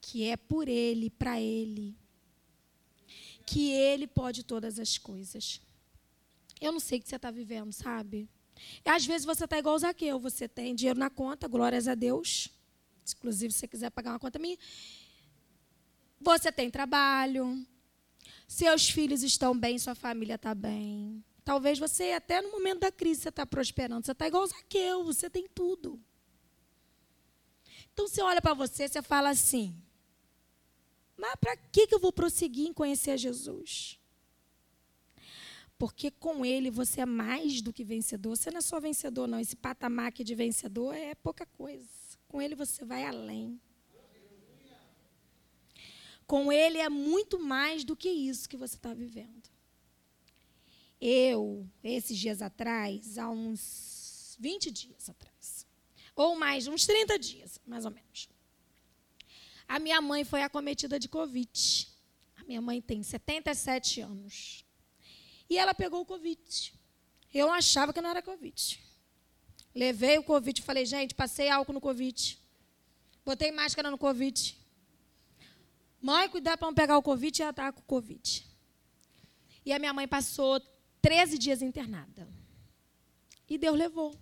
[0.00, 1.94] que é por Ele, para Ele,
[3.46, 5.60] que Ele pode todas as coisas,
[6.58, 8.26] eu não sei o que você está vivendo, sabe?
[8.84, 12.48] Às vezes você está igual o Zaqueu, você tem dinheiro na conta, glórias a Deus.
[13.18, 14.56] Inclusive, se você quiser pagar uma conta minha.
[16.18, 17.66] Você tem trabalho,
[18.48, 21.22] seus filhos estão bem, sua família está bem.
[21.44, 24.06] Talvez você, até no momento da crise, você está prosperando.
[24.06, 26.00] Você está igual o Zaqueu, você tem tudo.
[27.94, 29.74] Então, você olha para você, você fala assim,
[31.16, 33.98] mas para que, que eu vou prosseguir em conhecer Jesus?
[35.78, 38.36] Porque com ele você é mais do que vencedor.
[38.36, 39.38] Você não é só vencedor, não.
[39.38, 41.88] Esse patamar aqui de vencedor é pouca coisa.
[42.26, 43.60] Com ele você vai além.
[46.26, 49.48] Com ele é muito mais do que isso que você está vivendo.
[51.00, 55.53] Eu, esses dias atrás, há uns 20 dias atrás,
[56.14, 58.28] ou mais, uns 30 dias, mais ou menos,
[59.66, 61.88] a minha mãe foi acometida de Covid.
[62.36, 64.64] A minha mãe tem 77 anos.
[65.48, 66.74] E ela pegou o Covid.
[67.32, 68.80] Eu achava que não era Covid.
[69.74, 72.38] Levei o Covid falei, gente, passei álcool no Covid.
[73.24, 74.56] Botei máscara no Covid.
[76.00, 78.46] Mãe, cuidar para não pegar o Covid e ela estava com o Covid.
[79.64, 80.60] E a minha mãe passou
[81.00, 82.28] 13 dias internada.
[83.48, 84.14] E Deus levou.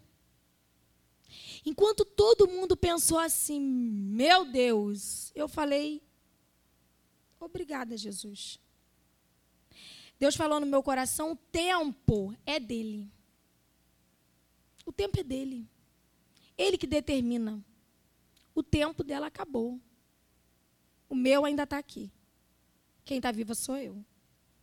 [1.64, 6.02] Enquanto todo mundo pensou assim, meu Deus, eu falei,
[7.38, 8.60] obrigada, Jesus.
[10.22, 13.10] Deus falou no meu coração: o tempo é dele.
[14.86, 15.68] O tempo é dele.
[16.56, 17.60] Ele que determina.
[18.54, 19.80] O tempo dela acabou.
[21.08, 22.08] O meu ainda está aqui.
[23.04, 24.04] Quem está viva sou eu.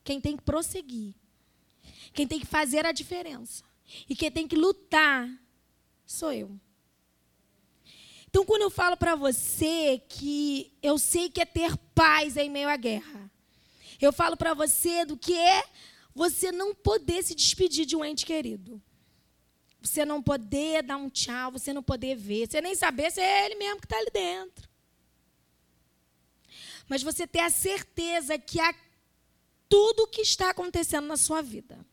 [0.01, 1.13] Quem tem que prosseguir.
[2.13, 3.63] Quem tem que fazer a diferença.
[4.07, 5.29] E quem tem que lutar
[6.11, 6.59] sou eu.
[8.27, 12.69] Então, quando eu falo para você que eu sei que é ter paz em meio
[12.69, 13.31] à guerra,
[14.01, 15.63] eu falo para você do que é
[16.13, 18.81] você não poder se despedir de um ente querido.
[19.81, 23.45] Você não poder dar um tchau, você não poder ver, você nem saber se é
[23.45, 24.67] ele mesmo que está ali dentro.
[26.87, 28.73] Mas você ter a certeza que a,
[29.69, 31.85] tudo o que está acontecendo na sua vida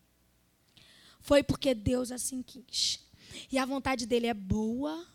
[1.21, 3.06] foi porque Deus assim quis.
[3.51, 5.07] E a vontade dele é boa,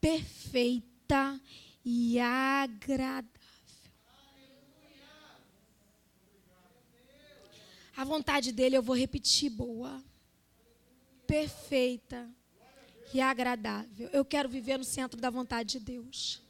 [0.00, 1.40] perfeita
[1.84, 3.30] e agradável.
[7.96, 10.02] A vontade dele eu vou repetir boa,
[11.26, 12.28] perfeita
[13.12, 14.08] e agradável.
[14.12, 16.42] Eu quero viver no centro da vontade de Deus.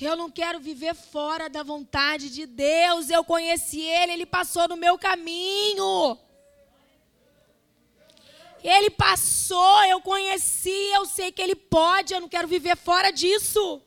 [0.00, 3.10] Eu não quero viver fora da vontade de Deus.
[3.10, 6.18] Eu conheci Ele, Ele passou no meu caminho.
[8.64, 13.82] Ele passou, eu conheci, eu sei que Ele pode, eu não quero viver fora disso.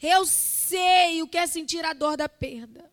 [0.00, 2.88] Eu sei o que é sentir a dor da perda.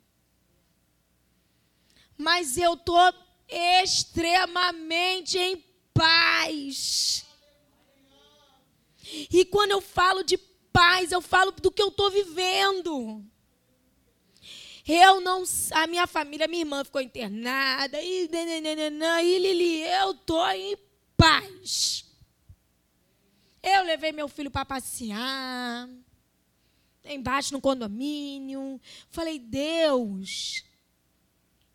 [2.17, 3.13] Mas eu estou
[3.47, 7.23] extremamente em paz.
[9.31, 10.39] E quando eu falo de
[10.73, 13.23] paz, eu falo do que eu estou vivendo.
[14.87, 20.47] Eu não, a minha família, minha irmã ficou internada e, nananana, e Lili, eu tô
[20.51, 20.77] em
[21.17, 22.05] paz.
[23.61, 25.89] Eu levei meu filho para passear
[27.03, 28.79] embaixo no condomínio.
[29.09, 30.63] Falei, Deus,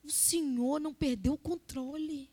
[0.02, 2.30] o Senhor não perdeu o controle.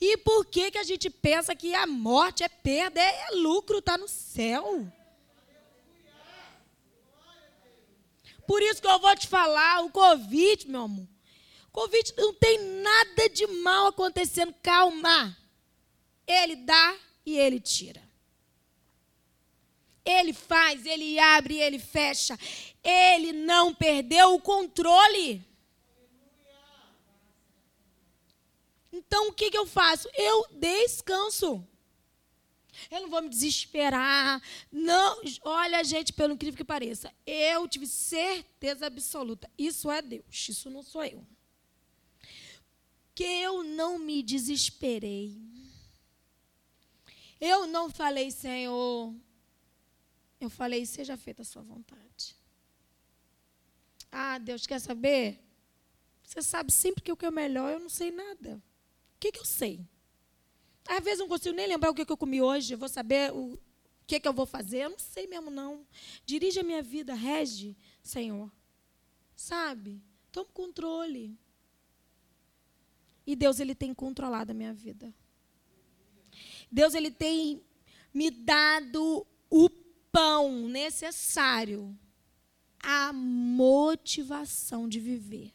[0.00, 3.98] E por que, que a gente pensa que a morte é perda, é, lucro, está
[3.98, 4.86] no céu?
[8.52, 11.08] Por isso que eu vou te falar, o Covid, meu amor.
[11.72, 14.54] Covid não tem nada de mal acontecendo.
[14.62, 15.34] Calma.
[16.26, 18.06] Ele dá e ele tira.
[20.04, 22.38] Ele faz, ele abre, ele fecha.
[22.84, 25.42] Ele não perdeu o controle.
[28.92, 30.10] Então o que, que eu faço?
[30.12, 31.66] Eu descanso.
[32.90, 34.42] Eu não vou me desesperar.
[34.70, 39.50] Não, olha, gente, pelo incrível que pareça, eu tive certeza absoluta.
[39.56, 41.26] Isso é Deus, isso não sou eu.
[43.14, 45.36] Que eu não me desesperei.
[47.40, 49.14] Eu não falei, Senhor,
[50.40, 52.36] eu falei, seja feita a sua vontade.
[54.10, 55.40] Ah, Deus quer saber?
[56.22, 58.62] Você sabe sempre que o que é melhor, eu não sei nada.
[59.16, 59.86] O que, que eu sei?
[60.86, 63.58] Às vezes não consigo nem lembrar o que, eu comi hoje, eu vou saber o
[64.06, 64.84] que, que eu vou fazer.
[64.84, 65.86] Eu não sei mesmo, não.
[66.24, 68.50] Dirige a minha vida, rege, Senhor.
[69.34, 70.02] Sabe?
[70.30, 71.38] Tome controle.
[73.26, 75.14] E Deus, Ele tem controlado a minha vida.
[76.70, 77.62] Deus, Ele tem
[78.12, 79.70] me dado o
[80.10, 81.96] pão necessário,
[82.80, 85.52] a motivação de viver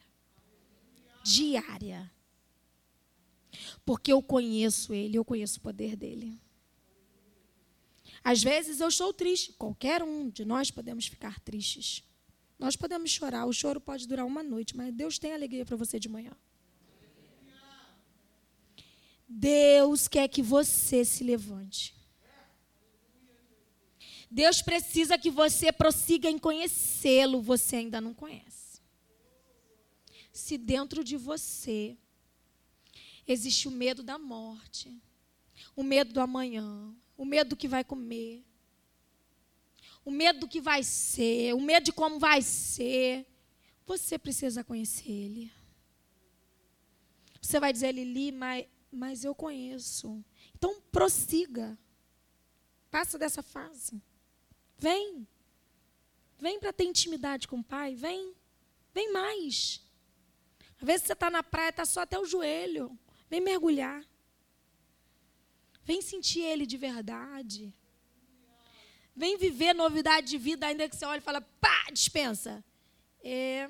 [1.28, 2.10] diária.
[3.84, 6.40] Porque eu conheço Ele, eu conheço o poder dele.
[8.22, 12.02] Às vezes eu estou triste, qualquer um de nós podemos ficar tristes.
[12.58, 15.98] Nós podemos chorar, o choro pode durar uma noite, mas Deus tem alegria para você
[15.98, 16.32] de manhã.
[19.28, 21.94] Deus quer que você se levante.
[24.30, 28.82] Deus precisa que você prossiga em conhecê-lo, você ainda não conhece.
[30.32, 31.96] Se dentro de você
[33.32, 35.00] existe o medo da morte,
[35.76, 38.44] o medo do amanhã, o medo do que vai comer,
[40.04, 43.26] o medo do que vai ser, o medo de como vai ser,
[43.86, 45.52] você precisa conhecer Ele.
[47.40, 50.22] Você vai dizer, Lili, mas, mas eu conheço.
[50.54, 51.78] Então prossiga.
[52.90, 54.02] Passa dessa fase.
[54.76, 55.26] Vem.
[56.38, 57.94] Vem para ter intimidade com o Pai.
[57.94, 58.34] Vem.
[58.92, 59.82] Vem mais.
[60.80, 62.98] Às vezes você está na praia, está só até o joelho.
[63.28, 64.04] Vem mergulhar.
[65.82, 67.72] Vem sentir Ele de verdade.
[69.14, 72.64] Vem viver novidade de vida, ainda que você olhe e fala, pá, dispensa.
[73.22, 73.68] É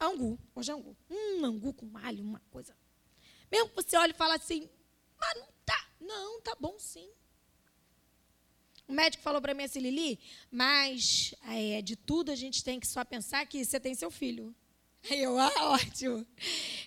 [0.00, 0.38] angu.
[0.54, 0.96] Hoje é angu.
[1.10, 2.76] Hum, angu com alho, uma coisa.
[3.50, 4.68] Mesmo que você olhe e fala assim,
[5.18, 5.88] mas não tá.
[6.00, 7.08] Não, tá bom sim.
[8.86, 10.18] O médico falou para mim assim, Lili,
[10.50, 14.54] mas é, de tudo a gente tem que só pensar que você tem seu filho.
[15.10, 16.26] Aí eu, ah, ótimo.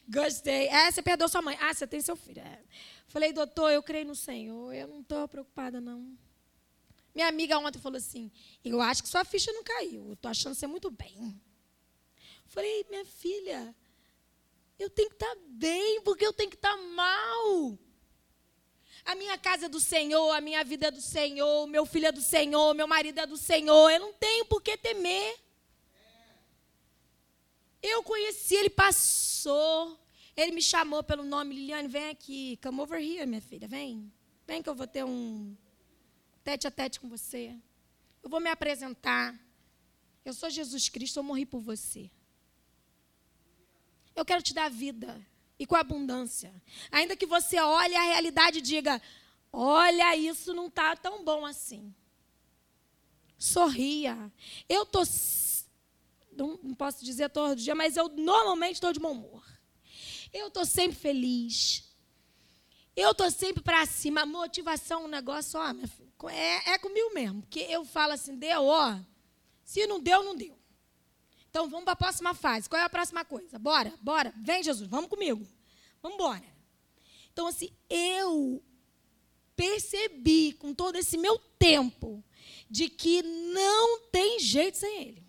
[0.07, 0.67] Gostei.
[0.67, 1.57] É, você perdeu sua mãe.
[1.59, 2.41] Ah, você tem seu filho.
[2.41, 2.59] É.
[3.07, 4.73] Falei, doutor, eu creio no Senhor.
[4.73, 6.17] Eu não estou preocupada, não.
[7.13, 8.31] Minha amiga ontem falou assim:
[8.63, 10.13] Eu acho que sua ficha não caiu.
[10.13, 11.41] Estou achando você muito bem.
[12.45, 13.75] Falei, minha filha,
[14.79, 17.77] eu tenho que estar tá bem, porque eu tenho que estar tá mal.
[19.03, 22.11] A minha casa é do Senhor, a minha vida é do Senhor, meu filho é
[22.11, 23.89] do Senhor, meu marido é do Senhor.
[23.89, 25.46] Eu não tenho por que temer.
[27.87, 29.99] Eu conheci, ele passou.
[30.35, 32.59] Ele me chamou pelo nome, Liliane, vem aqui.
[32.61, 34.11] Come over here, minha filha, vem.
[34.45, 35.55] Vem que eu vou ter um
[36.43, 37.55] tete a tete com você.
[38.21, 39.37] Eu vou me apresentar.
[40.23, 42.11] Eu sou Jesus Cristo, eu morri por você.
[44.15, 45.25] Eu quero te dar vida
[45.59, 46.53] e com abundância.
[46.91, 49.01] Ainda que você olhe a realidade e diga:
[49.51, 51.93] olha, isso não está tão bom assim.
[53.37, 54.31] Sorria.
[54.67, 55.05] Eu estou
[56.37, 59.43] não, não posso dizer todo dia, mas eu normalmente estou de bom humor.
[60.33, 61.83] Eu estou sempre feliz.
[62.95, 64.25] Eu estou sempre para cima.
[64.25, 67.41] Motivação, um negócio, ó, é, é comigo mesmo.
[67.41, 68.99] Porque eu falo assim, deu, ó.
[69.63, 70.57] Se não deu, não deu.
[71.49, 72.69] Então vamos para a próxima fase.
[72.69, 73.57] Qual é a próxima coisa?
[73.57, 74.33] Bora, bora.
[74.37, 75.45] Vem, Jesus, vamos comigo.
[76.01, 76.43] Vamos embora.
[77.33, 78.63] Então, assim, eu
[79.55, 82.23] percebi com todo esse meu tempo
[82.69, 85.26] de que não tem jeito sem ele.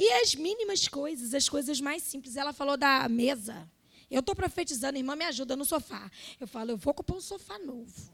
[0.00, 2.34] E as mínimas coisas, as coisas mais simples.
[2.34, 3.70] Ela falou da mesa.
[4.10, 6.10] Eu estou profetizando, irmã, me ajuda no sofá.
[6.40, 8.10] Eu falo, eu vou comprar um sofá novo.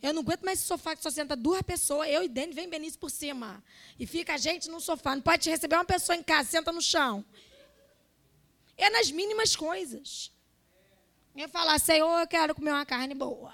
[0.00, 2.08] Eu não aguento mais esse sofá que só senta duas pessoas.
[2.08, 3.64] Eu e Dani vem Benício por cima.
[3.98, 5.16] E fica a gente no sofá.
[5.16, 7.24] Não pode receber uma pessoa em casa, senta no chão.
[8.76, 10.30] É nas mínimas coisas.
[11.34, 13.52] Eu falar, Senhor, eu quero comer uma carne boa.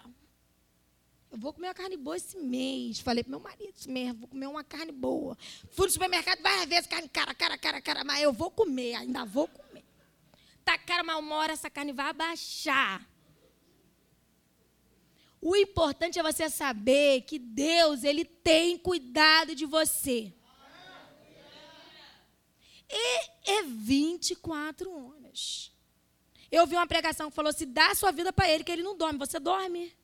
[1.30, 2.98] Eu vou comer uma carne boa esse mês.
[2.98, 5.38] Falei para meu marido esse mês, vou comer uma carne boa.
[5.70, 9.24] Fui no supermercado várias vezes, carne cara, cara, cara, cara, mas eu vou comer, ainda
[9.24, 9.84] vou comer.
[10.64, 13.06] Tá cara, mas uma hora essa carne vai abaixar.
[15.40, 20.32] O importante é você saber que Deus, Ele tem cuidado de você.
[22.90, 25.72] E é 24 horas.
[26.50, 28.82] Eu vi uma pregação que falou: se dá a sua vida para Ele, que Ele
[28.82, 29.18] não dorme.
[29.18, 29.94] Você dorme.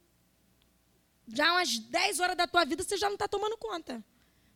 [1.28, 4.04] Já umas 10 horas da tua vida você já não está tomando conta.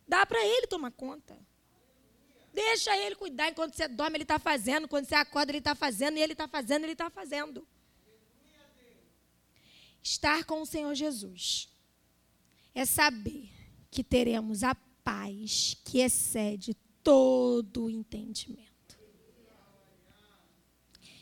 [0.07, 1.37] Dá para Ele tomar conta.
[2.53, 3.49] Deixa Ele cuidar.
[3.49, 4.87] Enquanto você dorme, Ele está fazendo.
[4.87, 6.17] Quando você acorda, Ele está fazendo.
[6.17, 7.65] E Ele está fazendo, Ele está fazendo
[10.03, 11.69] estar com o Senhor Jesus
[12.73, 13.49] é saber
[13.89, 18.71] que teremos a paz que excede todo o entendimento.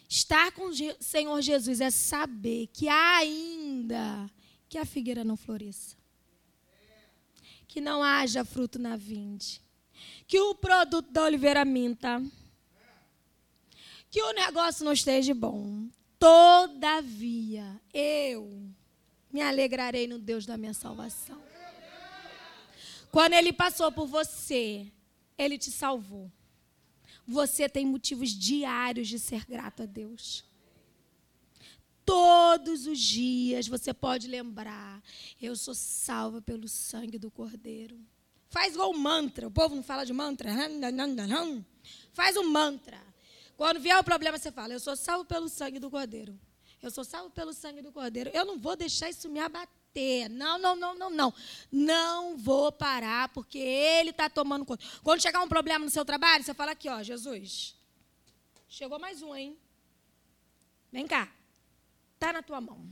[0.08, 4.30] Estar com o Senhor Jesus é saber que ainda
[4.70, 5.98] que a figueira não floresça,
[7.68, 9.62] que não haja fruto na vinde,
[10.28, 12.22] que o produto da oliveira minta,
[14.10, 15.90] que o negócio não esteja bom,
[16.20, 18.70] Todavia, eu
[19.32, 21.42] me alegrarei no Deus da minha salvação.
[23.10, 24.92] Quando ele passou por você,
[25.38, 26.30] ele te salvou.
[27.26, 30.44] Você tem motivos diários de ser grato a Deus.
[32.10, 35.00] Todos os dias você pode lembrar:
[35.40, 38.00] eu sou salva pelo sangue do Cordeiro.
[38.50, 39.48] Faz igual mantra.
[39.48, 40.50] O povo não fala de mantra.
[42.12, 43.00] Faz um mantra.
[43.56, 46.40] Quando vier o problema, você fala: Eu sou salvo pelo sangue do Cordeiro.
[46.82, 48.32] Eu sou salvo pelo sangue do Cordeiro.
[48.34, 50.30] Eu não vou deixar isso me abater.
[50.32, 51.34] Não, não, não, não, não.
[51.72, 54.84] Não vou parar, porque Ele está tomando conta.
[55.04, 57.76] Quando chegar um problema no seu trabalho, você fala aqui, ó, Jesus.
[58.68, 59.56] Chegou mais um, hein?
[60.92, 61.30] Vem cá.
[62.20, 62.88] Está na tua mão.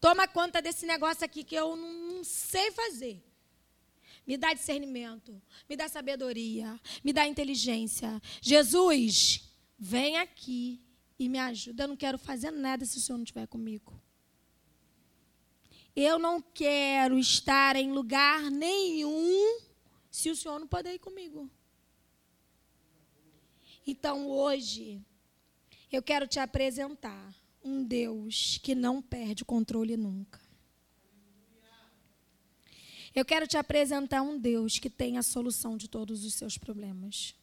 [0.00, 3.24] Toma conta desse negócio aqui que eu não sei fazer.
[4.26, 8.20] Me dá discernimento, me dá sabedoria, me dá inteligência.
[8.42, 9.48] Jesus,
[9.78, 10.82] Vem aqui
[11.16, 11.84] e me ajuda.
[11.84, 14.02] Eu não quero fazer nada se o Senhor não estiver comigo.
[15.94, 19.60] Eu não quero estar em lugar nenhum
[20.10, 21.48] se o Senhor não puder ir comigo.
[23.86, 25.00] Então hoje,
[25.92, 27.32] eu quero te apresentar
[27.68, 30.40] um Deus que não perde o controle nunca.
[33.14, 37.34] Eu quero te apresentar um Deus que tem a solução de todos os seus problemas.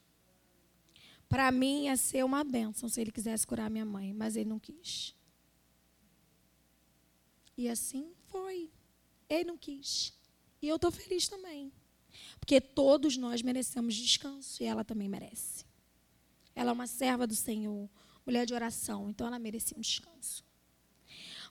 [1.27, 4.59] Para mim ia ser uma bênção se ele quisesse curar minha mãe, mas ele não
[4.59, 5.15] quis.
[7.57, 8.69] E assim foi.
[9.29, 10.13] Ele não quis.
[10.61, 11.71] E eu estou feliz também.
[12.39, 15.65] Porque todos nós merecemos descanso e ela também merece.
[16.53, 17.89] Ela é uma serva do Senhor,
[18.25, 20.43] mulher de oração, então ela merecia um descanso.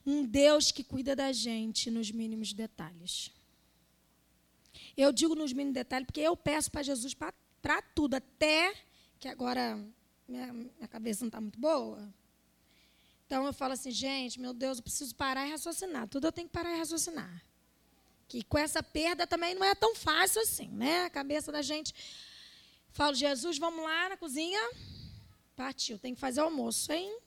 [0.05, 3.31] Um Deus que cuida da gente nos mínimos detalhes.
[4.97, 8.75] Eu digo nos mínimos detalhes porque eu peço para Jesus para tudo, até
[9.19, 9.83] que agora
[10.29, 12.13] minha, minha cabeça não está muito boa.
[13.27, 16.09] Então eu falo assim, gente, meu Deus, eu preciso parar e raciocinar.
[16.09, 17.43] Tudo eu tenho que parar e raciocinar.
[18.29, 21.05] Que com essa perda também não é tão fácil assim, né?
[21.05, 21.95] A cabeça da gente.
[22.91, 24.61] Falo, Jesus, vamos lá na cozinha.
[25.57, 27.19] Partiu, tem que fazer almoço, hein?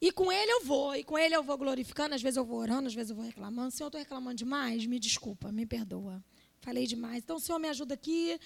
[0.00, 2.58] E com ele eu vou, e com ele eu vou glorificando, às vezes eu vou
[2.58, 3.70] orando, às vezes eu vou reclamando.
[3.70, 6.22] Se eu estou reclamando demais, me desculpa, me perdoa.
[6.60, 7.22] Falei demais.
[7.22, 8.38] Então, Senhor me ajuda aqui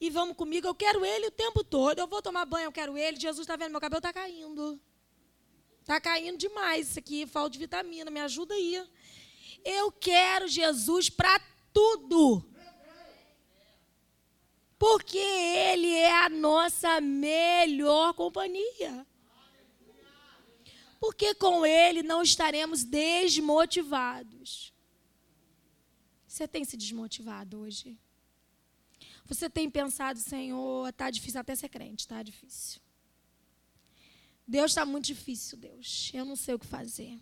[0.00, 0.66] e vamos comigo.
[0.66, 1.98] Eu quero ele o tempo todo.
[1.98, 3.18] Eu vou tomar banho, eu quero ele.
[3.18, 4.80] Jesus está vendo, meu cabelo está caindo.
[5.80, 8.84] Está caindo demais isso aqui, falta de vitamina, me ajuda aí.
[9.64, 11.40] Eu quero Jesus para
[11.72, 12.44] tudo.
[14.80, 19.06] Porque Ele é a nossa melhor companhia.
[20.98, 24.72] Porque com Ele não estaremos desmotivados.
[26.26, 28.00] Você tem se desmotivado hoje?
[29.26, 32.80] Você tem pensado, Senhor, tá difícil até ser crente, tá difícil.
[34.48, 36.10] Deus está muito difícil, Deus.
[36.14, 37.20] Eu não sei o que fazer.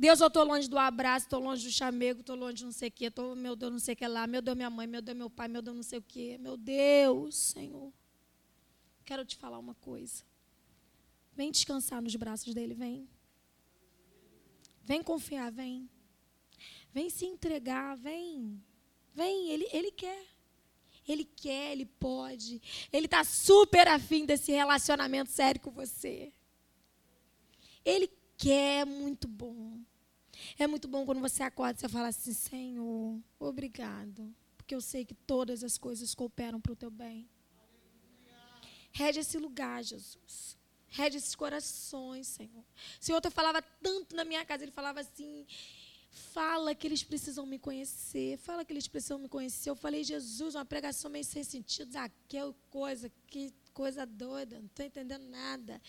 [0.00, 2.88] Deus, eu estou longe do abraço, estou longe do chamego, estou longe de não sei
[2.88, 5.02] o quê, tô, meu Deus, não sei o que lá, meu Deus, minha mãe, meu
[5.02, 6.38] Deus, meu pai, meu Deus, não sei o quê.
[6.40, 7.92] Meu Deus, Senhor.
[9.04, 10.24] Quero te falar uma coisa.
[11.34, 13.06] Vem descansar nos braços dele, vem.
[14.84, 15.86] Vem confiar, vem.
[16.94, 18.58] Vem se entregar, vem.
[19.12, 20.24] Vem, ele, ele quer.
[21.06, 22.62] Ele quer, ele pode.
[22.90, 26.32] Ele está super afim desse relacionamento sério com você.
[27.84, 29.78] Ele quer, é muito bom.
[30.58, 34.34] É muito bom quando você acorda e você fala assim: Senhor, obrigado.
[34.56, 37.28] Porque eu sei que todas as coisas cooperam para o teu bem.
[38.92, 40.56] Rede esse lugar, Jesus.
[40.88, 42.64] Rede esses corações, Senhor.
[43.00, 45.46] O Senhor eu falava tanto na minha casa, ele falava assim:
[46.10, 48.36] Fala que eles precisam me conhecer.
[48.38, 49.70] Fala que eles precisam me conhecer.
[49.70, 51.96] Eu falei, Jesus, uma pregação meio sem sentido.
[52.28, 52.38] Que
[52.68, 54.58] coisa, que coisa doida.
[54.58, 55.80] Não estou entendendo nada.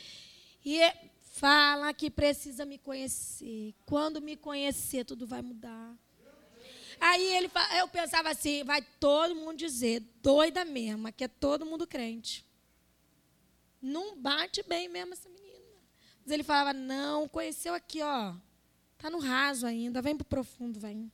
[0.64, 3.74] E é, fala que precisa me conhecer.
[3.86, 5.96] Quando me conhecer, tudo vai mudar.
[7.00, 11.88] Aí ele, eu pensava assim, vai todo mundo dizer, doida mesmo, que é todo mundo
[11.88, 12.46] crente.
[13.82, 15.66] Não bate bem mesmo essa menina.
[16.24, 18.36] Mas ele falava, não, conheceu aqui, ó.
[18.96, 21.12] Está no raso ainda, vem para o profundo, vem.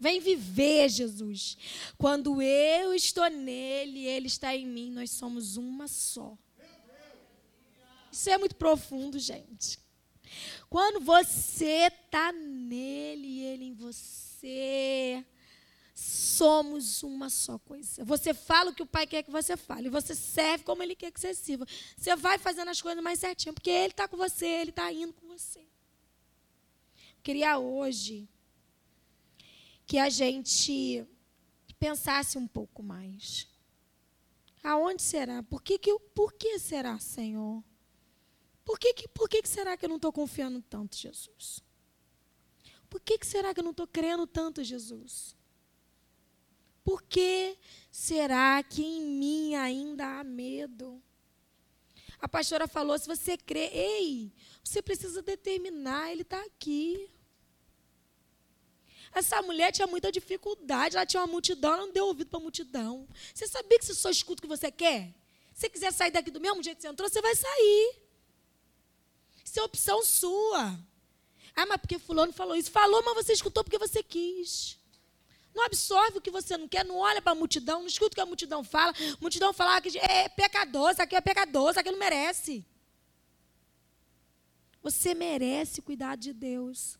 [0.00, 1.58] Vem viver, Jesus.
[1.98, 6.38] Quando eu estou nele, ele está em mim, nós somos uma só.
[8.10, 9.78] Isso é muito profundo, gente.
[10.68, 15.24] Quando você está nele e ele em você,
[15.94, 18.04] somos uma só coisa.
[18.04, 21.10] Você fala o que o Pai quer que você fale, você serve como Ele quer
[21.10, 21.66] que você sirva.
[21.96, 25.12] Você vai fazendo as coisas mais certinho, porque Ele está com você, Ele está indo
[25.12, 25.66] com você
[27.28, 28.26] queria hoje
[29.86, 31.06] que a gente
[31.78, 33.46] pensasse um pouco mais.
[34.64, 35.42] Aonde será?
[35.42, 37.62] Por que, que, por que será, Senhor?
[38.68, 41.64] Por que, que, por que, que será que eu não estou confiando tanto, Jesus?
[42.90, 45.34] Por que, que será que eu não estou crendo tanto, Jesus?
[46.84, 47.56] Por que
[47.90, 51.02] será que em mim ainda há medo?
[52.20, 57.10] A pastora falou: se você crê, ei, você precisa determinar, ele está aqui.
[59.14, 62.42] Essa mulher tinha muita dificuldade, ela tinha uma multidão, ela não deu ouvido para a
[62.42, 63.08] multidão.
[63.32, 65.14] Você sabia que se só escuta o que você quer?
[65.54, 68.07] Se você quiser sair daqui do mesmo jeito que você entrou, você vai sair.
[69.48, 70.78] Isso é opção sua.
[71.56, 72.70] Ah, mas porque fulano falou isso.
[72.70, 74.78] Falou, mas você escutou porque você quis.
[75.54, 78.14] Não absorve o que você não quer, não olha para a multidão, não escuta o
[78.14, 78.92] que a multidão fala.
[78.92, 82.64] A multidão fala que é pecador, isso aqui é pecador, isso aqui não merece.
[84.82, 86.98] Você merece cuidado de Deus.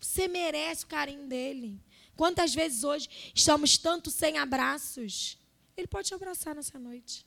[0.00, 1.82] Você merece o carinho dele.
[2.16, 5.36] Quantas vezes hoje estamos tanto sem abraços?
[5.76, 7.26] Ele pode te abraçar nessa noite.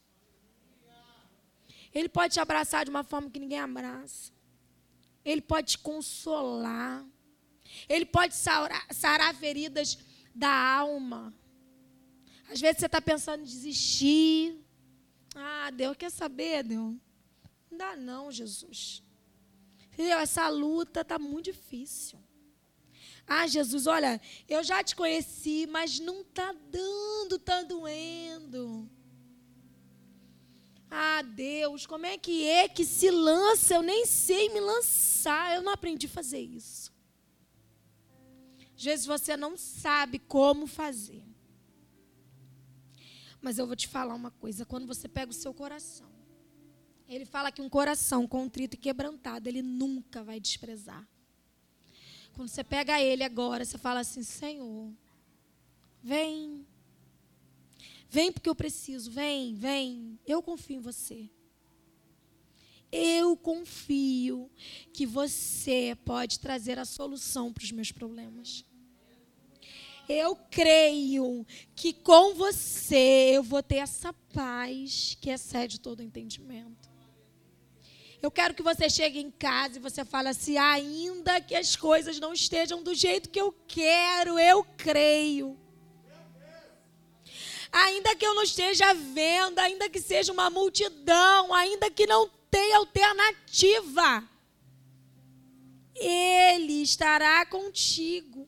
[1.98, 4.32] Ele pode te abraçar de uma forma que ninguém abraça.
[5.26, 7.04] Ele pode te consolar.
[7.90, 9.98] Ele pode sarar, sarar feridas
[10.34, 11.34] da alma.
[12.52, 14.64] Às vezes você está pensando em desistir.
[15.36, 16.96] Ah, Deus quer saber, Deus?
[17.72, 19.02] Não dá não, Jesus.
[19.92, 20.20] Entendeu?
[20.20, 22.20] Essa luta está muito difícil.
[23.26, 28.88] Ah, Jesus, olha, eu já te conheci, mas não está dando, está doendo.
[30.90, 33.76] Ah, Deus, como é que é que se lança?
[33.76, 36.94] Eu nem sei me lançar, eu não aprendi a fazer isso.
[38.76, 41.26] Às vezes você não sabe como fazer.
[43.42, 46.10] Mas eu vou te falar uma coisa: quando você pega o seu coração,
[47.08, 51.08] ele fala que um coração contrito e quebrantado, ele nunca vai desprezar.
[52.34, 54.94] Quando você pega ele agora, você fala assim: Senhor,
[56.04, 56.66] vem.
[58.10, 59.12] Vem porque eu preciso.
[59.12, 60.20] Vem, vem.
[60.26, 61.30] Eu confio em você.
[62.92, 64.50] Eu confio
[64.94, 68.64] que você pode trazer a solução para os meus problemas.
[70.08, 71.46] Eu creio
[71.76, 76.90] que com você eu vou ter essa paz que excede todo entendimento.
[78.22, 82.20] Eu quero que você chegue em casa e você fale assim: ainda que as coisas
[82.20, 85.58] não estejam do jeito que eu quero, eu creio.
[87.72, 92.78] Ainda que eu não esteja vendo, ainda que seja uma multidão, ainda que não tenha
[92.78, 94.28] alternativa,
[95.96, 98.48] Ele estará contigo.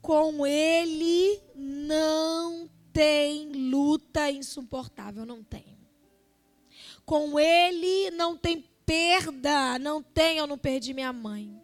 [0.00, 5.78] Com Ele não tem luta insuportável, não tem.
[7.04, 11.60] Com ele não tem perda, não tem, eu não perdi minha mãe.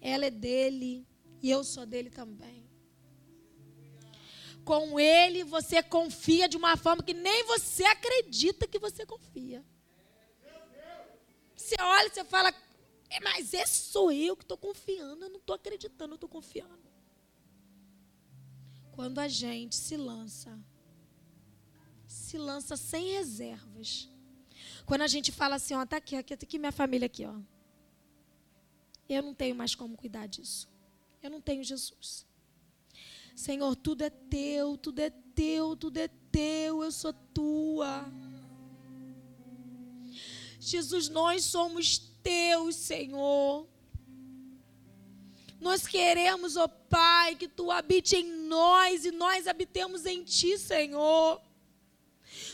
[0.00, 1.06] Ela é dele,
[1.42, 2.64] E eu sou dele também.
[4.64, 9.64] Com ele você confia de uma forma que nem você acredita que você confia.
[11.56, 12.52] Você olha e você fala,
[13.08, 16.90] é, mas esse sou eu que estou confiando, eu não estou acreditando, eu estou confiando.
[18.92, 20.58] Quando a gente se lança,
[22.06, 24.08] se lança sem reservas.
[24.84, 27.38] Quando a gente fala assim, ó, tá aqui, aqui, tá aqui minha família aqui, ó.
[29.08, 30.68] Eu não tenho mais como cuidar disso.
[31.22, 32.26] Eu não tenho Jesus.
[33.34, 38.04] Senhor, tudo é teu, tudo é teu, tudo é teu, eu sou tua.
[40.60, 43.66] Jesus, nós somos teus, Senhor.
[45.60, 51.40] Nós queremos, ó Pai, que tu habite em nós e nós habitemos em ti, Senhor.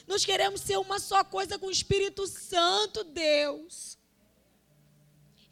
[0.07, 3.99] Nós queremos ser uma só coisa com o Espírito Santo, Deus.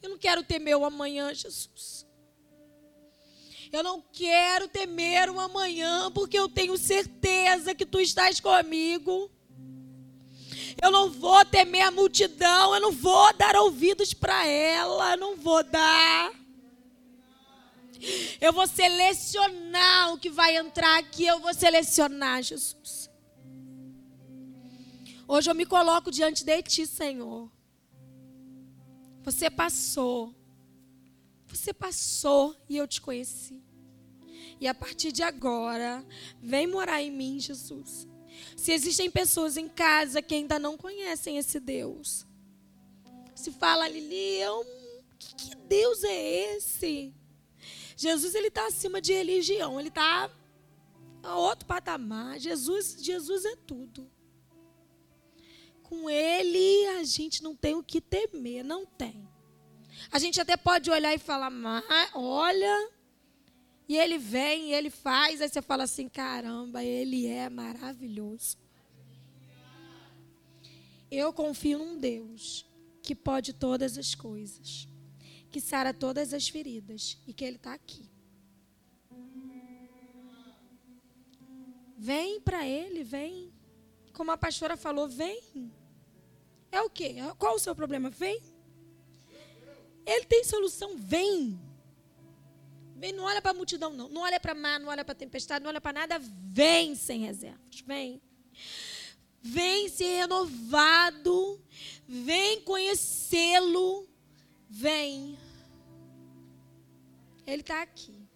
[0.02, 2.05] Eu não quero temer o amanhã, Jesus.
[3.72, 9.30] Eu não quero temer o amanhã, porque eu tenho certeza que tu estás comigo.
[10.80, 15.36] Eu não vou temer a multidão, eu não vou dar ouvidos para ela, eu não
[15.36, 16.32] vou dar.
[18.40, 23.10] Eu vou selecionar o que vai entrar aqui, eu vou selecionar, Jesus.
[25.26, 27.50] Hoje eu me coloco diante de ti, Senhor.
[29.24, 30.32] Você passou.
[31.56, 33.62] Você passou e eu te conheci.
[34.60, 36.06] E a partir de agora,
[36.40, 38.06] vem morar em mim, Jesus.
[38.56, 42.26] Se existem pessoas em casa que ainda não conhecem esse Deus,
[43.34, 44.40] se fala, Lili,
[45.18, 47.14] que, que Deus é esse?
[47.96, 50.30] Jesus ele está acima de religião, ele está
[51.22, 52.38] a outro patamar.
[52.38, 54.10] Jesus, Jesus é tudo.
[55.82, 59.26] Com ele a gente não tem o que temer, não tem.
[60.10, 61.52] A gente até pode olhar e falar,
[62.14, 62.90] olha,
[63.88, 68.56] e ele vem, e ele faz, aí você fala assim, caramba, ele é maravilhoso.
[71.10, 72.66] Eu confio num Deus
[73.02, 74.88] que pode todas as coisas
[75.56, 78.10] que sara todas as feridas e que Ele está aqui.
[81.96, 83.50] Vem para Ele, vem.
[84.12, 85.72] Como a pastora falou, vem.
[86.70, 87.14] É o quê?
[87.38, 88.10] Qual o seu problema?
[88.10, 88.38] Vem.
[90.06, 91.60] Ele tem solução, vem.
[92.94, 94.08] Vem, não olha para a multidão, não.
[94.08, 96.18] Não olha para mar, não olha para a tempestade, não olha para nada.
[96.20, 97.80] Vem sem reservas.
[97.84, 98.22] Vem.
[99.42, 101.60] Vem ser renovado.
[102.06, 104.08] Vem conhecê-lo.
[104.70, 105.36] Vem.
[107.46, 108.26] Ele está aqui.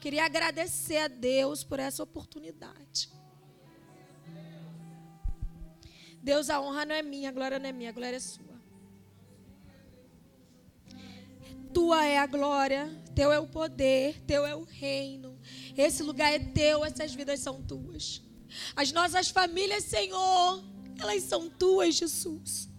[0.00, 3.10] Queria agradecer a Deus por essa oportunidade.
[6.22, 8.45] Deus, a honra não é minha, a glória não é minha, a glória é sua.
[11.76, 15.38] Tua é a glória, teu é o poder, teu é o reino.
[15.76, 18.22] Esse lugar é teu, essas vidas são tuas.
[18.74, 20.64] As nossas famílias, Senhor,
[20.98, 22.70] elas são tuas, Jesus.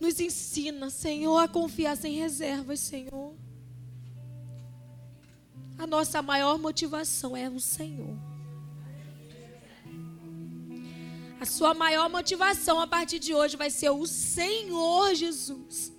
[0.00, 3.34] Nos ensina, Senhor, a confiar sem reservas, Senhor.
[5.76, 8.16] A nossa maior motivação é o Senhor.
[11.38, 15.97] A sua maior motivação a partir de hoje vai ser o Senhor Jesus.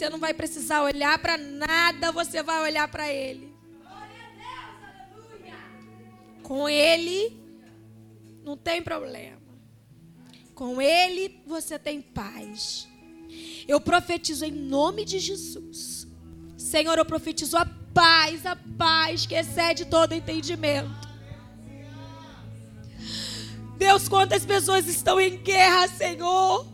[0.00, 3.54] Você não vai precisar olhar para nada, você vai olhar para Ele.
[6.42, 7.38] Com Ele
[8.42, 9.42] não tem problema.
[10.54, 12.88] Com Ele você tem paz.
[13.68, 16.08] Eu profetizo em nome de Jesus.
[16.56, 20.88] Senhor, eu profetizo a paz, a paz que excede todo entendimento.
[23.76, 26.69] Deus, quantas pessoas estão em guerra, Senhor?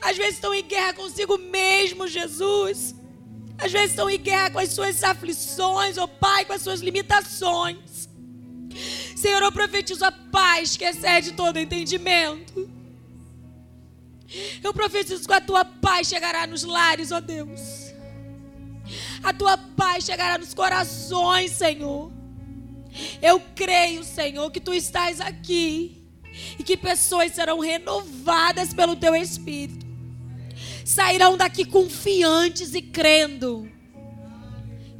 [0.00, 2.94] Às vezes estão em guerra consigo mesmo, Jesus.
[3.58, 6.80] Às vezes estão em guerra com as suas aflições, ó oh Pai, com as suas
[6.80, 8.08] limitações.
[9.16, 12.70] Senhor, eu profetizo a paz que excede todo entendimento.
[14.62, 17.60] Eu profetizo que a tua paz chegará nos lares, ó Deus.
[19.22, 22.12] A tua paz chegará nos corações, Senhor.
[23.20, 25.97] Eu creio, Senhor, que tu estás aqui
[26.58, 29.86] e que pessoas serão renovadas pelo teu Espírito.
[30.84, 33.70] Sairão daqui confiantes e crendo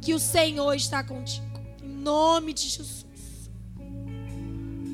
[0.01, 1.45] que o Senhor está contigo.
[1.83, 2.98] Em nome de Jesus.